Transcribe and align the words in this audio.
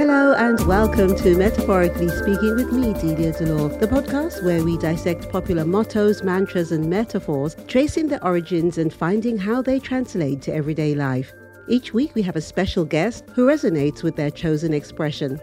Hello 0.00 0.32
and 0.32 0.58
welcome 0.66 1.14
to 1.14 1.36
Metaphorically 1.36 2.08
Speaking 2.08 2.54
with 2.54 2.72
me, 2.72 2.94
Delia 2.94 3.34
Delore, 3.34 3.78
the 3.80 3.86
podcast 3.86 4.42
where 4.42 4.64
we 4.64 4.78
dissect 4.78 5.28
popular 5.28 5.66
mottos, 5.66 6.22
mantras, 6.22 6.72
and 6.72 6.88
metaphors, 6.88 7.54
tracing 7.68 8.08
their 8.08 8.24
origins 8.24 8.78
and 8.78 8.90
finding 8.94 9.36
how 9.36 9.60
they 9.60 9.78
translate 9.78 10.40
to 10.40 10.54
everyday 10.54 10.94
life. 10.94 11.34
Each 11.68 11.92
week 11.92 12.14
we 12.14 12.22
have 12.22 12.34
a 12.34 12.40
special 12.40 12.86
guest 12.86 13.24
who 13.34 13.46
resonates 13.46 14.02
with 14.02 14.16
their 14.16 14.30
chosen 14.30 14.72
expression. 14.72 15.38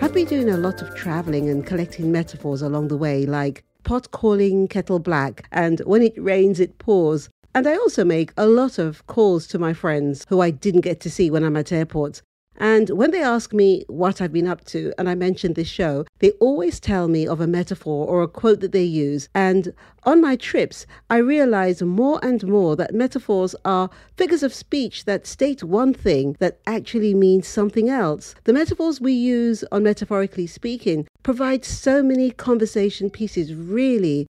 I've 0.00 0.14
been 0.14 0.26
doing 0.26 0.48
a 0.48 0.56
lot 0.56 0.80
of 0.80 0.94
traveling 0.94 1.50
and 1.50 1.66
collecting 1.66 2.10
metaphors 2.10 2.62
along 2.62 2.88
the 2.88 2.96
way, 2.96 3.26
like 3.26 3.64
pot 3.84 4.10
calling 4.12 4.66
kettle 4.66 4.98
black, 4.98 5.46
and 5.52 5.80
when 5.80 6.00
it 6.00 6.14
rains, 6.16 6.58
it 6.58 6.78
pours. 6.78 7.28
And 7.52 7.66
I 7.66 7.74
also 7.74 8.04
make 8.04 8.32
a 8.36 8.46
lot 8.46 8.78
of 8.78 9.04
calls 9.08 9.46
to 9.48 9.58
my 9.58 9.72
friends 9.72 10.24
who 10.28 10.40
I 10.40 10.50
didn't 10.50 10.82
get 10.82 11.00
to 11.00 11.10
see 11.10 11.30
when 11.30 11.42
I'm 11.42 11.56
at 11.56 11.72
airports. 11.72 12.22
And 12.56 12.90
when 12.90 13.10
they 13.10 13.22
ask 13.22 13.54
me 13.54 13.84
what 13.88 14.20
I've 14.20 14.34
been 14.34 14.46
up 14.46 14.64
to, 14.66 14.92
and 14.98 15.08
I 15.08 15.14
mention 15.14 15.54
this 15.54 15.66
show, 15.66 16.04
they 16.18 16.32
always 16.32 16.78
tell 16.78 17.08
me 17.08 17.26
of 17.26 17.40
a 17.40 17.46
metaphor 17.46 18.06
or 18.06 18.22
a 18.22 18.28
quote 18.28 18.60
that 18.60 18.72
they 18.72 18.84
use. 18.84 19.30
And 19.34 19.72
on 20.04 20.20
my 20.20 20.36
trips, 20.36 20.86
I 21.08 21.16
realize 21.16 21.82
more 21.82 22.20
and 22.22 22.46
more 22.46 22.76
that 22.76 22.94
metaphors 22.94 23.56
are 23.64 23.88
figures 24.16 24.42
of 24.42 24.52
speech 24.52 25.06
that 25.06 25.26
state 25.26 25.64
one 25.64 25.94
thing 25.94 26.36
that 26.38 26.60
actually 26.66 27.14
means 27.14 27.48
something 27.48 27.88
else. 27.88 28.34
The 28.44 28.52
metaphors 28.52 29.00
we 29.00 29.14
use 29.14 29.64
on 29.72 29.82
Metaphorically 29.82 30.46
Speaking 30.46 31.08
provide 31.22 31.64
so 31.64 32.02
many 32.02 32.30
conversation 32.30 33.08
pieces, 33.08 33.54
really, 33.54 34.26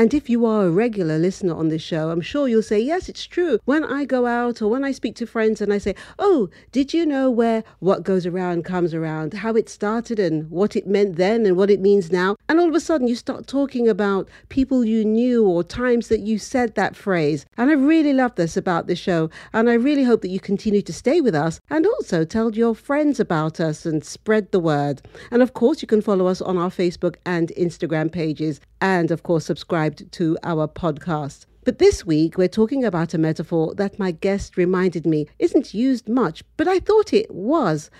and 0.00 0.14
if 0.14 0.30
you 0.30 0.46
are 0.46 0.64
a 0.64 0.70
regular 0.70 1.18
listener 1.18 1.54
on 1.54 1.68
this 1.68 1.82
show, 1.82 2.08
I'm 2.08 2.22
sure 2.22 2.48
you'll 2.48 2.62
say, 2.62 2.80
yes, 2.80 3.10
it's 3.10 3.26
true. 3.26 3.58
When 3.66 3.84
I 3.84 4.06
go 4.06 4.24
out 4.24 4.62
or 4.62 4.68
when 4.68 4.82
I 4.82 4.92
speak 4.92 5.14
to 5.16 5.26
friends 5.26 5.60
and 5.60 5.74
I 5.74 5.76
say, 5.76 5.94
oh, 6.18 6.48
did 6.72 6.94
you 6.94 7.04
know 7.04 7.30
where 7.30 7.62
what 7.80 8.02
goes 8.02 8.24
around 8.24 8.64
comes 8.64 8.94
around, 8.94 9.34
how 9.34 9.52
it 9.56 9.68
started 9.68 10.18
and 10.18 10.50
what 10.50 10.74
it 10.74 10.86
meant 10.86 11.16
then 11.16 11.44
and 11.44 11.54
what 11.54 11.70
it 11.70 11.80
means 11.80 12.10
now? 12.10 12.36
And 12.48 12.58
all 12.58 12.70
of 12.70 12.74
a 12.74 12.80
sudden 12.80 13.08
you 13.08 13.14
start 13.14 13.46
talking 13.46 13.90
about 13.90 14.26
people 14.48 14.86
you 14.86 15.04
knew 15.04 15.46
or 15.46 15.62
times 15.62 16.08
that 16.08 16.20
you 16.20 16.38
said 16.38 16.76
that 16.76 16.96
phrase. 16.96 17.44
And 17.58 17.68
I 17.68 17.74
really 17.74 18.14
love 18.14 18.36
this 18.36 18.56
about 18.56 18.86
this 18.86 18.98
show. 18.98 19.28
And 19.52 19.68
I 19.68 19.74
really 19.74 20.04
hope 20.04 20.22
that 20.22 20.30
you 20.30 20.40
continue 20.40 20.80
to 20.80 20.94
stay 20.94 21.20
with 21.20 21.34
us 21.34 21.60
and 21.68 21.86
also 21.86 22.24
tell 22.24 22.54
your 22.54 22.74
friends 22.74 23.20
about 23.20 23.60
us 23.60 23.84
and 23.84 24.02
spread 24.02 24.50
the 24.50 24.60
word. 24.60 25.02
And 25.30 25.42
of 25.42 25.52
course, 25.52 25.82
you 25.82 25.88
can 25.88 26.00
follow 26.00 26.26
us 26.26 26.40
on 26.40 26.56
our 26.56 26.70
Facebook 26.70 27.16
and 27.26 27.52
Instagram 27.58 28.10
pages 28.10 28.62
and 28.80 29.10
of 29.10 29.22
course 29.22 29.50
subscribed 29.90 30.12
to 30.12 30.38
our 30.42 30.68
podcast. 30.68 31.46
But 31.64 31.78
this 31.78 32.06
week, 32.06 32.38
we're 32.38 32.48
talking 32.48 32.84
about 32.84 33.14
a 33.14 33.18
metaphor 33.18 33.74
that 33.74 33.98
my 33.98 34.12
guest 34.12 34.56
reminded 34.56 35.06
me 35.06 35.26
isn't 35.38 35.74
used 35.74 36.08
much, 36.08 36.42
but 36.56 36.66
I 36.66 36.80
thought 36.80 37.12
it 37.12 37.30
was. 37.30 37.90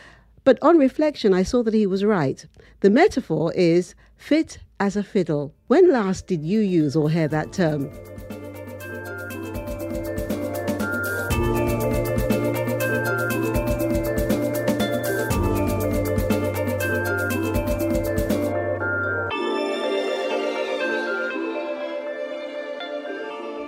But 0.44 0.58
on 0.62 0.78
reflection, 0.78 1.34
I 1.34 1.42
saw 1.42 1.62
that 1.64 1.74
he 1.74 1.86
was 1.86 2.04
right. 2.04 2.46
The 2.80 2.90
metaphor 2.90 3.52
is 3.54 3.94
fit 4.16 4.58
as 4.78 4.96
a 4.96 5.02
fiddle. 5.02 5.52
When 5.66 5.92
last 5.92 6.26
did 6.26 6.42
you 6.42 6.60
use 6.60 6.96
or 6.96 7.10
hear 7.10 7.28
that 7.28 7.52
term? 7.52 7.90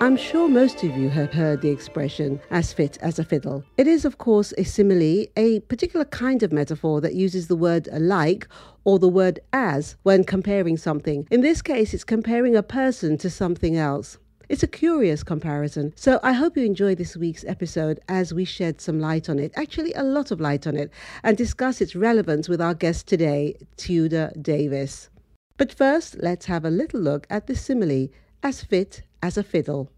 I'm 0.02 0.16
sure 0.16 0.48
most 0.48 0.82
of 0.82 0.96
you 0.96 1.08
have 1.10 1.32
heard 1.32 1.60
the 1.60 1.70
expression 1.70 2.40
as 2.50 2.72
fit 2.72 2.98
as 3.02 3.20
a 3.20 3.24
fiddle. 3.24 3.62
It 3.76 3.86
is, 3.86 4.04
of 4.04 4.18
course, 4.18 4.52
a 4.58 4.64
simile, 4.64 5.26
a 5.36 5.60
particular 5.68 6.04
kind 6.04 6.42
of 6.42 6.50
metaphor 6.50 7.00
that 7.02 7.14
uses 7.14 7.46
the 7.46 7.54
word 7.54 7.88
like 7.92 8.48
or 8.82 8.98
the 8.98 9.08
word 9.08 9.38
as 9.52 9.94
when 10.02 10.24
comparing 10.24 10.76
something. 10.76 11.28
In 11.30 11.40
this 11.40 11.62
case, 11.62 11.94
it's 11.94 12.02
comparing 12.02 12.56
a 12.56 12.64
person 12.64 13.16
to 13.18 13.30
something 13.30 13.76
else. 13.76 14.18
It's 14.48 14.64
a 14.64 14.66
curious 14.66 15.22
comparison, 15.22 15.92
so 15.94 16.18
I 16.24 16.32
hope 16.32 16.56
you 16.56 16.64
enjoy 16.64 16.96
this 16.96 17.16
week's 17.16 17.44
episode 17.44 18.00
as 18.08 18.34
we 18.34 18.44
shed 18.44 18.80
some 18.80 18.98
light 18.98 19.28
on 19.28 19.38
it, 19.38 19.52
actually, 19.54 19.92
a 19.92 20.02
lot 20.02 20.32
of 20.32 20.40
light 20.40 20.66
on 20.66 20.76
it, 20.76 20.90
and 21.22 21.36
discuss 21.36 21.80
its 21.80 21.94
relevance 21.94 22.48
with 22.48 22.60
our 22.60 22.74
guest 22.74 23.06
today, 23.06 23.54
Tudor 23.76 24.32
Davis. 24.42 25.10
But 25.58 25.72
first, 25.72 26.16
let's 26.18 26.46
have 26.46 26.64
a 26.64 26.70
little 26.70 26.98
look 26.98 27.24
at 27.30 27.46
the 27.46 27.54
simile 27.54 28.08
as 28.42 28.64
fit 28.64 29.02
as 29.22 29.38
a 29.38 29.42
fiddle. 29.42 29.90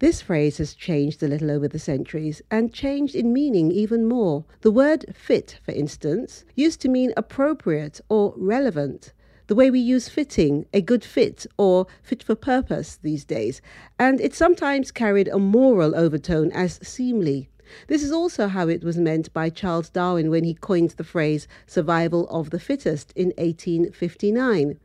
This 0.00 0.22
phrase 0.22 0.56
has 0.56 0.74
changed 0.74 1.22
a 1.22 1.28
little 1.28 1.50
over 1.50 1.68
the 1.68 1.78
centuries 1.78 2.40
and 2.50 2.72
changed 2.72 3.14
in 3.14 3.34
meaning 3.34 3.70
even 3.70 4.08
more. 4.08 4.46
The 4.62 4.70
word 4.70 5.04
fit, 5.14 5.60
for 5.62 5.72
instance, 5.72 6.46
used 6.54 6.80
to 6.80 6.88
mean 6.88 7.12
appropriate 7.18 8.00
or 8.08 8.32
relevant, 8.38 9.12
the 9.46 9.54
way 9.54 9.70
we 9.70 9.78
use 9.78 10.08
fitting, 10.08 10.64
a 10.72 10.80
good 10.80 11.04
fit, 11.04 11.44
or 11.58 11.86
fit 12.02 12.22
for 12.22 12.34
purpose 12.34 12.96
these 13.02 13.26
days, 13.26 13.60
and 13.98 14.22
it 14.22 14.32
sometimes 14.32 14.90
carried 14.90 15.28
a 15.28 15.38
moral 15.38 15.94
overtone 15.94 16.50
as 16.52 16.80
seemly. 16.82 17.50
This 17.88 18.02
is 18.02 18.10
also 18.10 18.48
how 18.48 18.68
it 18.68 18.82
was 18.82 18.96
meant 18.96 19.30
by 19.34 19.50
Charles 19.50 19.90
Darwin 19.90 20.30
when 20.30 20.44
he 20.44 20.54
coined 20.54 20.90
the 20.90 21.04
phrase 21.04 21.46
survival 21.66 22.26
of 22.28 22.48
the 22.48 22.58
fittest 22.58 23.12
in 23.14 23.34
1859. 23.36 24.80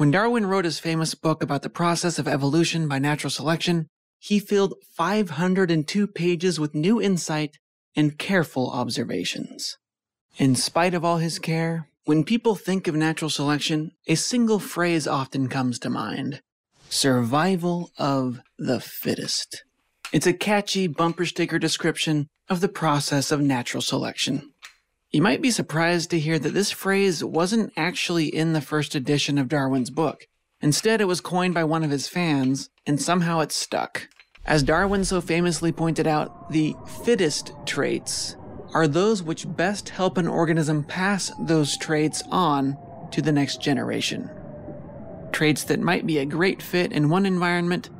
When 0.00 0.10
Darwin 0.10 0.46
wrote 0.46 0.64
his 0.64 0.78
famous 0.78 1.14
book 1.14 1.42
about 1.42 1.60
the 1.60 1.68
process 1.68 2.18
of 2.18 2.26
evolution 2.26 2.88
by 2.88 2.98
natural 2.98 3.30
selection, 3.30 3.86
he 4.18 4.38
filled 4.38 4.72
502 4.96 6.06
pages 6.06 6.58
with 6.58 6.74
new 6.74 7.02
insight 7.02 7.58
and 7.94 8.16
careful 8.16 8.70
observations. 8.70 9.76
In 10.38 10.56
spite 10.56 10.94
of 10.94 11.04
all 11.04 11.18
his 11.18 11.38
care, 11.38 11.86
when 12.06 12.24
people 12.24 12.54
think 12.54 12.88
of 12.88 12.94
natural 12.94 13.28
selection, 13.28 13.90
a 14.06 14.14
single 14.14 14.58
phrase 14.58 15.06
often 15.06 15.50
comes 15.50 15.78
to 15.80 15.90
mind 15.90 16.40
survival 16.88 17.90
of 17.98 18.40
the 18.58 18.80
fittest. 18.80 19.64
It's 20.14 20.26
a 20.26 20.32
catchy 20.32 20.86
bumper 20.86 21.26
sticker 21.26 21.58
description 21.58 22.28
of 22.48 22.62
the 22.62 22.68
process 22.68 23.30
of 23.30 23.42
natural 23.42 23.82
selection. 23.82 24.54
You 25.12 25.22
might 25.22 25.42
be 25.42 25.50
surprised 25.50 26.10
to 26.10 26.20
hear 26.20 26.38
that 26.38 26.54
this 26.54 26.70
phrase 26.70 27.24
wasn't 27.24 27.72
actually 27.76 28.26
in 28.26 28.52
the 28.52 28.60
first 28.60 28.94
edition 28.94 29.38
of 29.38 29.48
Darwin's 29.48 29.90
book. 29.90 30.28
Instead, 30.60 31.00
it 31.00 31.08
was 31.08 31.20
coined 31.20 31.52
by 31.52 31.64
one 31.64 31.82
of 31.82 31.90
his 31.90 32.06
fans, 32.06 32.70
and 32.86 33.02
somehow 33.02 33.40
it 33.40 33.50
stuck. 33.50 34.06
As 34.46 34.62
Darwin 34.62 35.04
so 35.04 35.20
famously 35.20 35.72
pointed 35.72 36.06
out, 36.06 36.52
the 36.52 36.76
fittest 37.04 37.52
traits 37.66 38.36
are 38.72 38.86
those 38.86 39.20
which 39.20 39.52
best 39.56 39.88
help 39.88 40.16
an 40.16 40.28
organism 40.28 40.84
pass 40.84 41.32
those 41.40 41.76
traits 41.76 42.22
on 42.30 42.78
to 43.10 43.20
the 43.20 43.32
next 43.32 43.60
generation. 43.60 44.30
Traits 45.32 45.64
that 45.64 45.80
might 45.80 46.06
be 46.06 46.18
a 46.18 46.24
great 46.24 46.62
fit 46.62 46.92
in 46.92 47.08
one 47.08 47.26
environment 47.26 47.90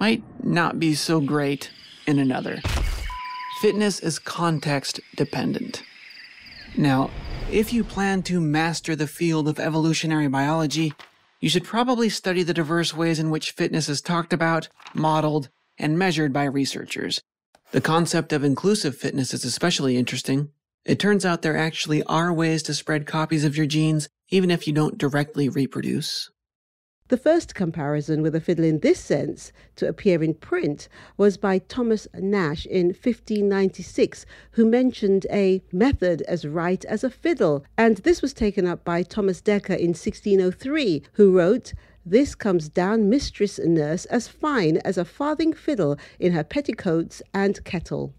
might 0.00 0.24
not 0.42 0.80
be 0.80 0.96
so 0.96 1.20
great 1.20 1.70
in 2.08 2.18
another. 2.18 2.60
Fitness 3.60 4.00
is 4.00 4.18
context 4.18 4.98
dependent. 5.14 5.84
Now, 6.78 7.10
if 7.50 7.72
you 7.72 7.82
plan 7.82 8.22
to 8.22 8.40
master 8.40 8.94
the 8.94 9.08
field 9.08 9.48
of 9.48 9.58
evolutionary 9.58 10.28
biology, 10.28 10.94
you 11.40 11.48
should 11.48 11.64
probably 11.64 12.08
study 12.08 12.44
the 12.44 12.54
diverse 12.54 12.94
ways 12.94 13.18
in 13.18 13.30
which 13.30 13.50
fitness 13.50 13.88
is 13.88 14.00
talked 14.00 14.32
about, 14.32 14.68
modeled, 14.94 15.48
and 15.76 15.98
measured 15.98 16.32
by 16.32 16.44
researchers. 16.44 17.20
The 17.72 17.80
concept 17.80 18.32
of 18.32 18.44
inclusive 18.44 18.96
fitness 18.96 19.34
is 19.34 19.44
especially 19.44 19.96
interesting. 19.96 20.50
It 20.84 21.00
turns 21.00 21.26
out 21.26 21.42
there 21.42 21.56
actually 21.56 22.04
are 22.04 22.32
ways 22.32 22.62
to 22.62 22.74
spread 22.74 23.08
copies 23.08 23.44
of 23.44 23.56
your 23.56 23.66
genes 23.66 24.08
even 24.28 24.48
if 24.48 24.68
you 24.68 24.72
don't 24.72 24.96
directly 24.96 25.48
reproduce. 25.48 26.30
The 27.08 27.16
first 27.16 27.54
comparison 27.54 28.20
with 28.20 28.34
a 28.34 28.40
fiddle 28.40 28.66
in 28.66 28.80
this 28.80 29.00
sense 29.00 29.50
to 29.76 29.88
appear 29.88 30.22
in 30.22 30.34
print 30.34 30.90
was 31.16 31.38
by 31.38 31.58
Thomas 31.58 32.06
Nashe 32.14 32.66
in 32.66 32.88
1596, 32.88 34.26
who 34.50 34.66
mentioned 34.66 35.26
a 35.30 35.62
method 35.72 36.20
as 36.28 36.46
right 36.46 36.84
as 36.84 37.02
a 37.02 37.08
fiddle, 37.08 37.64
and 37.78 37.96
this 37.98 38.20
was 38.20 38.34
taken 38.34 38.66
up 38.66 38.84
by 38.84 39.02
Thomas 39.02 39.40
Dekker 39.40 39.78
in 39.78 39.94
1603, 39.94 41.02
who 41.14 41.34
wrote, 41.34 41.72
this 42.04 42.34
comes 42.34 42.68
down 42.68 43.08
mistress 43.08 43.58
nurse 43.58 44.04
as 44.06 44.28
fine 44.28 44.76
as 44.78 44.98
a 44.98 45.04
farthing 45.06 45.54
fiddle 45.54 45.96
in 46.18 46.32
her 46.32 46.44
petticoats 46.44 47.22
and 47.32 47.64
kettle. 47.64 48.12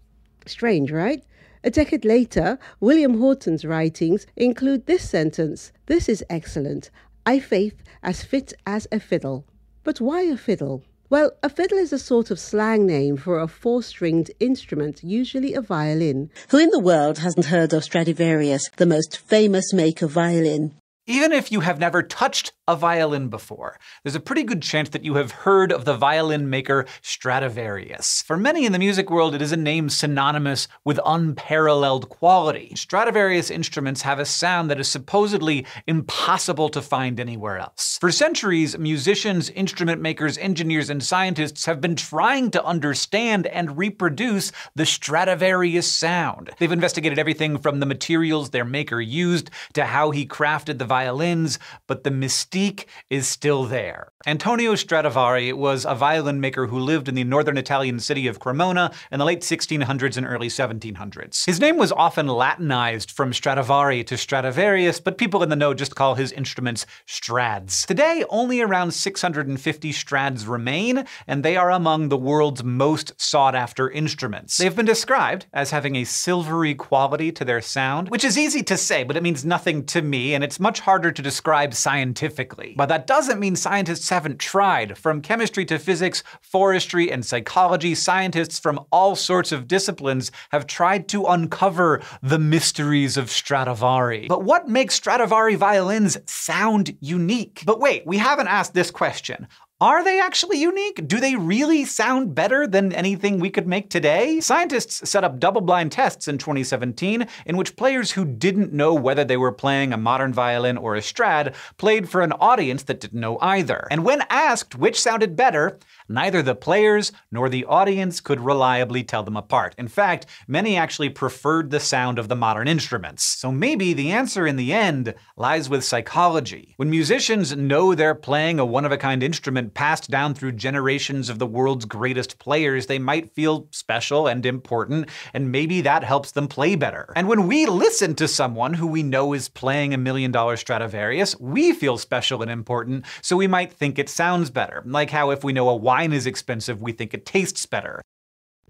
Strange, 0.46 0.90
right? 0.90 1.24
A 1.62 1.70
decade 1.70 2.04
later, 2.04 2.58
William 2.80 3.18
Haughton's 3.18 3.64
writings 3.64 4.26
include 4.34 4.86
this 4.86 5.08
sentence 5.08 5.72
This 5.86 6.08
is 6.08 6.24
excellent. 6.30 6.90
I 7.30 7.38
faith 7.38 7.84
as 8.02 8.24
fit 8.24 8.54
as 8.66 8.88
a 8.90 8.98
fiddle. 8.98 9.44
But 9.84 10.00
why 10.00 10.22
a 10.22 10.36
fiddle? 10.36 10.82
Well, 11.10 11.30
a 11.44 11.48
fiddle 11.48 11.78
is 11.78 11.92
a 11.92 11.98
sort 12.00 12.32
of 12.32 12.40
slang 12.40 12.86
name 12.86 13.16
for 13.16 13.38
a 13.38 13.46
four 13.46 13.84
stringed 13.84 14.32
instrument, 14.40 15.04
usually 15.04 15.54
a 15.54 15.60
violin. 15.60 16.30
Who 16.48 16.58
in 16.58 16.70
the 16.70 16.80
world 16.80 17.18
hasn't 17.18 17.46
heard 17.46 17.72
of 17.72 17.84
Stradivarius, 17.84 18.68
the 18.78 18.84
most 18.94 19.18
famous 19.18 19.72
maker 19.72 20.06
of 20.06 20.10
violin? 20.10 20.74
Even 21.06 21.32
if 21.32 21.50
you 21.50 21.60
have 21.60 21.80
never 21.80 22.02
touched 22.02 22.52
a 22.68 22.76
violin 22.76 23.28
before, 23.28 23.78
there's 24.04 24.14
a 24.14 24.20
pretty 24.20 24.44
good 24.44 24.62
chance 24.62 24.90
that 24.90 25.02
you 25.02 25.14
have 25.14 25.32
heard 25.32 25.72
of 25.72 25.84
the 25.84 25.96
violin 25.96 26.48
maker 26.48 26.84
Stradivarius. 27.00 28.22
For 28.22 28.36
many 28.36 28.64
in 28.64 28.72
the 28.72 28.78
music 28.78 29.10
world, 29.10 29.34
it 29.34 29.42
is 29.42 29.50
a 29.50 29.56
name 29.56 29.88
synonymous 29.88 30.68
with 30.84 31.00
unparalleled 31.04 32.10
quality. 32.10 32.74
Stradivarius 32.76 33.50
instruments 33.50 34.02
have 34.02 34.18
a 34.18 34.24
sound 34.26 34.70
that 34.70 34.78
is 34.78 34.88
supposedly 34.88 35.66
impossible 35.86 36.68
to 36.68 36.82
find 36.82 37.18
anywhere 37.18 37.58
else. 37.58 37.96
For 37.98 38.12
centuries, 38.12 38.78
musicians, 38.78 39.50
instrument 39.50 40.02
makers, 40.02 40.36
engineers, 40.38 40.90
and 40.90 41.02
scientists 41.02 41.64
have 41.64 41.80
been 41.80 41.96
trying 41.96 42.50
to 42.52 42.64
understand 42.64 43.46
and 43.46 43.78
reproduce 43.78 44.52
the 44.76 44.86
Stradivarius 44.86 45.90
sound. 45.90 46.50
They've 46.58 46.70
investigated 46.70 47.18
everything 47.18 47.58
from 47.58 47.80
the 47.80 47.86
materials 47.86 48.50
their 48.50 48.66
maker 48.66 49.00
used 49.00 49.50
to 49.72 49.86
how 49.86 50.10
he 50.10 50.26
crafted 50.26 50.78
the 50.78 50.89
violins, 50.90 51.58
but 51.86 52.02
the 52.02 52.10
mystique 52.10 52.86
is 53.08 53.28
still 53.28 53.62
there. 53.64 54.10
Antonio 54.26 54.74
Stradivari 54.74 55.50
was 55.50 55.86
a 55.86 55.94
violin 55.94 56.42
maker 56.42 56.66
who 56.66 56.78
lived 56.78 57.08
in 57.08 57.14
the 57.14 57.24
northern 57.24 57.56
Italian 57.56 57.98
city 57.98 58.26
of 58.26 58.38
Cremona 58.38 58.92
in 59.10 59.18
the 59.18 59.24
late 59.24 59.40
1600s 59.40 60.18
and 60.18 60.26
early 60.26 60.48
1700s. 60.48 61.46
His 61.46 61.58
name 61.58 61.78
was 61.78 61.90
often 61.90 62.26
Latinized 62.26 63.10
from 63.10 63.32
Stradivari 63.32 64.04
to 64.04 64.18
Stradivarius, 64.18 65.00
but 65.00 65.16
people 65.16 65.42
in 65.42 65.48
the 65.48 65.56
know 65.56 65.72
just 65.72 65.94
call 65.94 66.16
his 66.16 66.32
instruments 66.32 66.84
Strads. 67.06 67.86
Today, 67.86 68.22
only 68.28 68.60
around 68.60 68.90
650 68.90 69.90
Strads 69.90 70.46
remain, 70.46 71.06
and 71.26 71.42
they 71.42 71.56
are 71.56 71.70
among 71.70 72.10
the 72.10 72.18
world's 72.18 72.62
most 72.62 73.18
sought 73.18 73.54
after 73.54 73.88
instruments. 73.88 74.58
They've 74.58 74.76
been 74.76 74.84
described 74.84 75.46
as 75.54 75.70
having 75.70 75.96
a 75.96 76.04
silvery 76.04 76.74
quality 76.74 77.32
to 77.32 77.44
their 77.46 77.62
sound, 77.62 78.10
which 78.10 78.24
is 78.24 78.36
easy 78.36 78.62
to 78.64 78.76
say, 78.76 79.02
but 79.02 79.16
it 79.16 79.22
means 79.22 79.46
nothing 79.46 79.86
to 79.86 80.02
me, 80.02 80.34
and 80.34 80.44
it's 80.44 80.60
much 80.60 80.80
harder 80.80 81.10
to 81.10 81.22
describe 81.22 81.72
scientifically. 81.72 82.74
But 82.76 82.90
that 82.90 83.06
doesn't 83.06 83.40
mean 83.40 83.56
scientists 83.56 84.09
haven't 84.10 84.38
tried. 84.38 84.98
From 84.98 85.22
chemistry 85.22 85.64
to 85.66 85.78
physics, 85.78 86.22
forestry, 86.40 87.10
and 87.10 87.24
psychology, 87.24 87.94
scientists 87.94 88.58
from 88.58 88.80
all 88.92 89.16
sorts 89.16 89.52
of 89.52 89.66
disciplines 89.66 90.30
have 90.50 90.66
tried 90.66 91.08
to 91.08 91.24
uncover 91.26 92.02
the 92.22 92.38
mysteries 92.38 93.16
of 93.16 93.30
Stradivari. 93.30 94.26
But 94.28 94.44
what 94.44 94.68
makes 94.68 94.94
Stradivari 94.94 95.54
violins 95.54 96.18
sound 96.26 96.96
unique? 97.00 97.62
But 97.64 97.80
wait, 97.80 98.06
we 98.06 98.18
haven't 98.18 98.48
asked 98.48 98.74
this 98.74 98.90
question. 98.90 99.48
Are 99.82 100.04
they 100.04 100.20
actually 100.20 100.58
unique? 100.58 101.08
Do 101.08 101.20
they 101.20 101.36
really 101.36 101.86
sound 101.86 102.34
better 102.34 102.66
than 102.66 102.92
anything 102.92 103.40
we 103.40 103.48
could 103.48 103.66
make 103.66 103.88
today? 103.88 104.38
Scientists 104.40 105.08
set 105.08 105.24
up 105.24 105.40
double 105.40 105.62
blind 105.62 105.90
tests 105.90 106.28
in 106.28 106.36
2017 106.36 107.26
in 107.46 107.56
which 107.56 107.76
players 107.76 108.10
who 108.10 108.26
didn't 108.26 108.74
know 108.74 108.92
whether 108.92 109.24
they 109.24 109.38
were 109.38 109.52
playing 109.52 109.94
a 109.94 109.96
modern 109.96 110.34
violin 110.34 110.76
or 110.76 110.96
a 110.96 111.00
Strad 111.00 111.54
played 111.78 112.10
for 112.10 112.20
an 112.20 112.32
audience 112.32 112.82
that 112.82 113.00
didn't 113.00 113.18
know 113.18 113.38
either. 113.40 113.88
And 113.90 114.04
when 114.04 114.22
asked 114.28 114.74
which 114.74 115.00
sounded 115.00 115.34
better, 115.34 115.78
neither 116.10 116.42
the 116.42 116.54
players 116.54 117.12
nor 117.30 117.48
the 117.48 117.64
audience 117.64 118.20
could 118.20 118.40
reliably 118.40 119.02
tell 119.02 119.22
them 119.22 119.36
apart. 119.36 119.74
In 119.78 119.88
fact, 119.88 120.26
many 120.46 120.76
actually 120.76 121.08
preferred 121.08 121.70
the 121.70 121.80
sound 121.80 122.18
of 122.18 122.28
the 122.28 122.36
modern 122.36 122.68
instruments. 122.68 123.24
So 123.24 123.50
maybe 123.52 123.94
the 123.94 124.10
answer 124.10 124.46
in 124.46 124.56
the 124.56 124.72
end 124.72 125.14
lies 125.36 125.68
with 125.68 125.84
psychology. 125.84 126.74
When 126.76 126.90
musicians 126.90 127.56
know 127.56 127.94
they're 127.94 128.14
playing 128.14 128.58
a 128.58 128.64
one 128.64 128.84
of 128.84 128.92
a 128.92 128.98
kind 128.98 129.22
instrument 129.22 129.74
passed 129.74 130.10
down 130.10 130.34
through 130.34 130.52
generations 130.52 131.28
of 131.28 131.38
the 131.38 131.46
world's 131.46 131.84
greatest 131.84 132.38
players, 132.38 132.86
they 132.86 132.98
might 132.98 133.34
feel 133.34 133.68
special 133.70 134.26
and 134.26 134.44
important, 134.44 135.08
and 135.32 135.52
maybe 135.52 135.80
that 135.82 136.04
helps 136.04 136.32
them 136.32 136.48
play 136.48 136.74
better. 136.74 137.12
And 137.14 137.28
when 137.28 137.46
we 137.46 137.66
listen 137.66 138.14
to 138.16 138.28
someone 138.28 138.74
who 138.74 138.86
we 138.86 139.02
know 139.02 139.32
is 139.32 139.48
playing 139.48 139.94
a 139.94 139.98
million 139.98 140.32
dollar 140.32 140.56
Stradivarius, 140.56 141.38
we 141.38 141.72
feel 141.72 141.96
special 141.96 142.42
and 142.42 142.50
important, 142.50 143.04
so 143.22 143.36
we 143.36 143.46
might 143.46 143.72
think 143.72 143.98
it 143.98 144.08
sounds 144.08 144.50
better. 144.50 144.82
Like 144.84 145.10
how 145.10 145.30
if 145.30 145.44
we 145.44 145.52
know 145.52 145.68
a 145.68 145.76
wine 146.00 146.14
is 146.14 146.26
expensive, 146.26 146.80
we 146.80 146.92
think 146.92 147.12
it 147.12 147.26
tastes 147.26 147.66
better. 147.66 148.00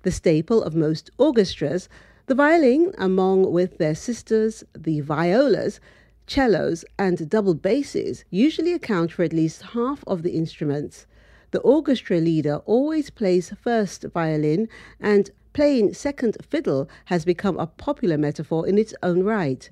The 0.03 0.11
staple 0.11 0.65
of 0.65 0.75
most 0.75 1.11
orchestras, 1.17 1.89
the 2.27 2.35
violin, 2.35 2.93
among 2.99 3.53
with 3.53 3.79
their 3.79 3.95
sisters, 3.95 4.65
the 4.77 4.99
violas, 4.99 5.79
cellos, 6.27 6.85
and 6.99 7.31
double 7.31 7.55
basses 7.55 8.25
usually 8.31 8.73
account 8.73 9.13
for 9.13 9.23
at 9.23 9.33
least 9.33 9.63
half 9.79 10.03
of 10.09 10.25
the 10.25 10.33
instruments. 10.33 11.07
The 11.53 11.61
orchestra 11.61 12.19
leader 12.19 12.57
always 12.67 13.11
plays 13.11 13.55
first 13.63 14.05
violin, 14.13 14.69
and 14.99 15.31
playing 15.53 15.95
second 15.95 16.37
fiddle 16.51 16.89
has 17.05 17.25
become 17.25 17.59
a 17.61 17.69
popular 17.69 18.19
metaphor 18.19 18.67
in 18.67 18.77
its 18.77 18.93
own 19.05 19.23
right. 19.23 19.71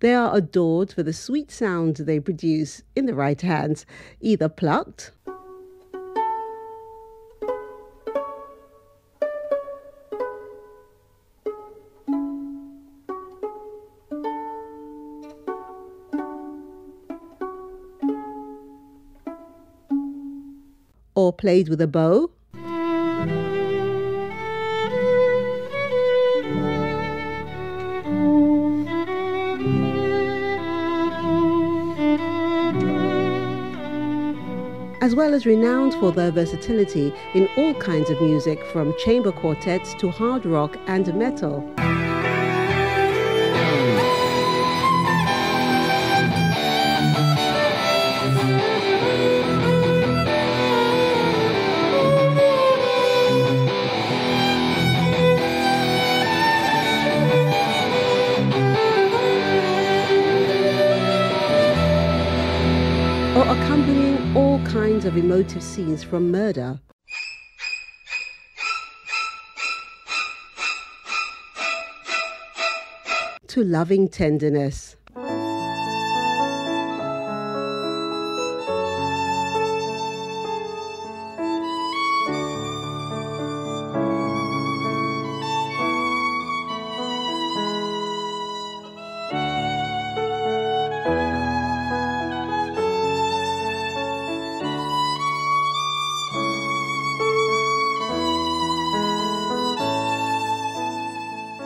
They 0.00 0.12
are 0.12 0.36
adored 0.36 0.92
for 0.92 1.04
the 1.04 1.12
sweet 1.12 1.52
sound 1.52 1.98
they 1.98 2.18
produce 2.18 2.82
in 2.96 3.06
the 3.06 3.14
right 3.14 3.40
hands, 3.40 3.86
either 4.20 4.48
plucked 4.48 5.12
or 21.26 21.32
played 21.32 21.68
with 21.68 21.80
a 21.80 21.88
bow. 21.88 22.30
as 35.02 35.14
well 35.14 35.34
as 35.34 35.46
renowned 35.46 35.94
for 35.94 36.10
their 36.10 36.32
versatility 36.32 37.12
in 37.34 37.48
all 37.56 37.72
kinds 37.74 38.10
of 38.10 38.20
music 38.20 38.60
from 38.72 38.92
chamber 38.98 39.30
quartets 39.30 39.94
to 39.94 40.10
hard 40.10 40.44
rock 40.44 40.76
and 40.88 41.14
metal. 41.14 41.62
Emotive 65.18 65.62
scenes 65.62 66.04
from 66.04 66.30
murder. 66.30 66.78
To 73.48 73.64
loving 73.64 74.08
tenderness. 74.08 74.85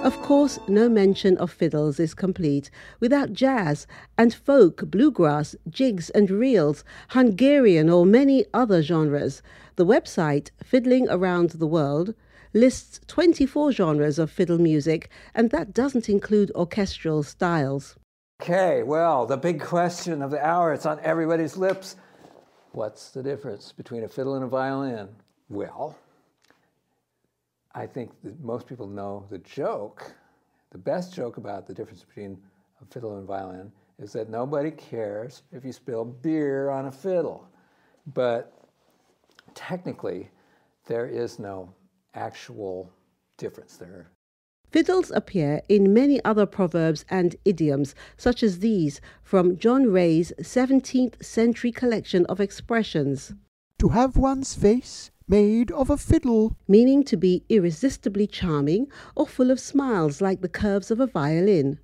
Of 0.03 0.17
course, 0.23 0.59
no 0.67 0.89
mention 0.89 1.37
of 1.37 1.51
fiddles 1.51 2.01
is 2.01 2.15
complete 2.15 2.71
without 3.01 3.35
jazz 3.35 3.87
and 4.17 4.33
folk, 4.33 4.91
bluegrass, 4.91 5.55
jigs 5.69 6.09
and 6.09 6.31
reels, 6.31 6.85
Hungarian, 7.11 7.91
or 7.91 8.07
many 8.07 8.47
other 8.55 8.81
genres. 8.81 9.43
The 9.77 9.85
website, 9.85 10.53
Fiddling 10.65 11.07
Around 11.11 11.51
the 11.51 11.67
World, 11.67 12.15
lists 12.55 13.01
24 13.09 13.73
genres 13.73 14.19
of 14.19 14.31
fiddle 14.31 14.59
music, 14.59 15.11
and 15.35 15.51
that 15.51 15.75
doesn't 15.75 16.09
include 16.09 16.51
orchestral 16.55 17.23
styles. 17.23 17.97
Okay, 18.43 18.83
well, 18.83 19.27
the 19.27 19.37
big 19.37 19.61
question 19.61 20.23
of 20.23 20.31
the 20.31 20.43
hour, 20.43 20.73
it's 20.73 20.87
on 20.87 20.99
everybody's 21.01 21.59
lips. 21.59 21.97
What's 22.73 23.11
the 23.11 23.23
difference 23.23 23.73
between 23.73 24.05
a 24.05 24.09
fiddle 24.09 24.35
and 24.35 24.45
a 24.45 24.49
violin? 24.49 25.11
Well, 25.51 25.99
I 27.75 27.87
think 27.87 28.11
that 28.25 28.41
most 28.41 28.67
people 28.67 28.87
know 28.87 29.27
the 29.31 29.39
joke. 29.39 30.13
The 30.71 30.79
best 30.79 31.15
joke 31.15 31.37
about 31.37 31.67
the 31.67 31.75
difference 31.75 32.03
between 32.03 32.39
a 32.81 32.85
fiddle 32.93 33.19
and 33.19 33.27
violin 33.27 33.73
is 33.99 34.13
that 34.13 34.29
nobody 34.29 34.71
cares 34.71 35.43
if 35.53 35.65
you 35.65 35.73
spill 35.73 36.05
beer 36.05 36.71
on 36.71 36.87
a 36.87 36.93
fiddle. 36.93 37.49
But 38.15 38.53
technically, 39.55 40.31
there 40.87 41.07
is 41.07 41.39
no 41.39 41.73
actual 42.15 42.91
difference 43.37 43.77
there. 43.77 44.11
Fiddles 44.71 45.11
appear 45.11 45.63
in 45.69 45.93
many 45.93 46.25
other 46.25 46.47
proverbs 46.47 47.05
and 47.11 47.35
idioms, 47.45 47.95
such 48.17 48.43
as 48.43 48.61
these 48.61 49.01
from 49.23 49.59
John 49.59 49.91
Ray's 49.91 50.33
17th 50.41 51.25
century 51.25 51.73
collection 51.73 52.25
of 52.27 52.41
expressions. 52.41 53.35
To 53.81 53.89
have 53.89 54.17
one's 54.17 54.55
face 54.55 55.11
made 55.31 55.71
of 55.71 55.89
a 55.89 55.97
fiddle, 55.97 56.57
meaning 56.69 57.03
to 57.05 57.17
be 57.17 57.45
irresistibly 57.49 58.27
charming 58.27 58.89
or 59.15 59.27
full 59.27 59.51
of 59.51 59.59
smiles 59.59 60.21
like 60.21 60.43
the 60.43 60.49
curves 60.49 60.91
of 60.91 61.01
a 61.01 61.07
violin. 61.07 61.79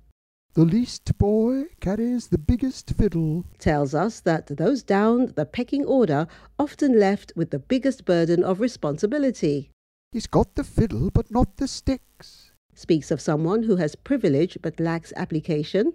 The 0.53 0.65
least 0.65 1.17
boy 1.17 1.65
carries 1.79 2.27
the 2.27 2.37
biggest 2.37 2.91
fiddle, 2.91 3.45
tells 3.57 3.95
us 3.95 4.19
that 4.19 4.47
those 4.57 4.83
down 4.83 5.33
the 5.35 5.45
pecking 5.45 5.85
order 5.85 6.27
often 6.59 6.99
left 6.99 7.31
with 7.35 7.51
the 7.51 7.59
biggest 7.59 8.05
burden 8.05 8.43
of 8.43 8.59
responsibility. 8.59 9.71
He's 10.11 10.27
got 10.27 10.53
the 10.55 10.63
fiddle 10.63 11.09
but 11.09 11.31
not 11.31 11.57
the 11.57 11.67
sticks 11.67 12.51
speaks 12.77 13.09
of 13.09 13.19
someone 13.19 13.63
who 13.63 13.77
has 13.77 13.95
privilege 13.95 14.57
but 14.61 14.79
lacks 14.79 15.11
application. 15.15 15.93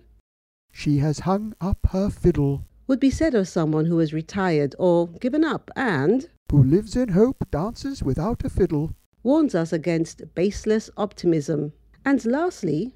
She 0.73 0.99
has 0.99 1.21
hung 1.21 1.55
up 1.61 1.79
her 1.91 2.11
fiddle. 2.11 2.65
Would 2.93 3.01
be 3.01 3.09
said 3.09 3.35
of 3.35 3.49
someone 3.49 3.87
who 3.87 4.01
has 4.01 4.13
retired 4.13 4.75
or 4.79 5.09
given 5.09 5.45
up 5.45 5.71
and 5.75 6.29
who 6.51 6.63
lives 6.63 6.95
in 6.95 7.09
hope 7.09 7.51
dances 7.51 8.03
without 8.03 8.45
a 8.45 8.51
fiddle. 8.51 8.95
Warns 9.23 9.55
us 9.55 9.73
against 9.73 10.35
baseless 10.35 10.91
optimism. 10.99 11.73
And 12.05 12.23
lastly, 12.27 12.95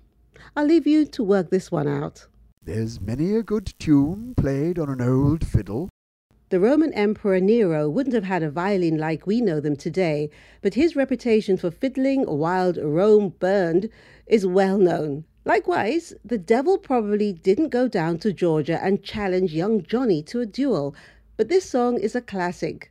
I'll 0.55 0.67
leave 0.67 0.87
you 0.87 1.07
to 1.07 1.25
work 1.25 1.49
this 1.49 1.73
one 1.73 1.89
out. 1.89 2.27
There's 2.63 3.01
many 3.01 3.35
a 3.37 3.43
good 3.43 3.73
tune 3.79 4.35
played 4.37 4.79
on 4.79 4.91
an 4.91 5.01
old 5.01 5.47
fiddle, 5.47 5.89
the 6.51 6.61
Roman 6.61 6.93
Emperor 6.93 7.41
Nero 7.41 7.89
wouldn't 7.89 8.15
have 8.15 8.25
had 8.25 8.43
a 8.43 8.51
violin 8.51 8.99
like 8.99 9.27
we 9.27 9.41
know 9.41 9.59
them 9.61 9.75
today, 9.77 10.31
but 10.61 10.75
his 10.75 10.95
reputation 10.95 11.57
for 11.57 11.71
fiddling 11.71 12.23
while 12.25 12.73
Rome 12.75 13.31
burned 13.41 13.89
is 14.27 14.47
well 14.47 14.77
known. 14.79 15.25
Likewise, 15.47 16.13
the 16.25 16.39
devil 16.39 16.77
probably 16.77 17.33
didn't 17.33 17.69
go 17.69 17.87
down 17.87 18.19
to 18.19 18.33
Georgia 18.33 18.83
and 18.83 19.05
challenge 19.05 19.55
young 19.55 19.81
Johnny 19.81 20.21
to 20.25 20.41
a 20.41 20.47
duel, 20.47 20.93
but 21.37 21.49
this 21.49 21.65
song 21.65 22.01
is 22.01 22.17
a 22.17 22.21
classic. 22.21 22.91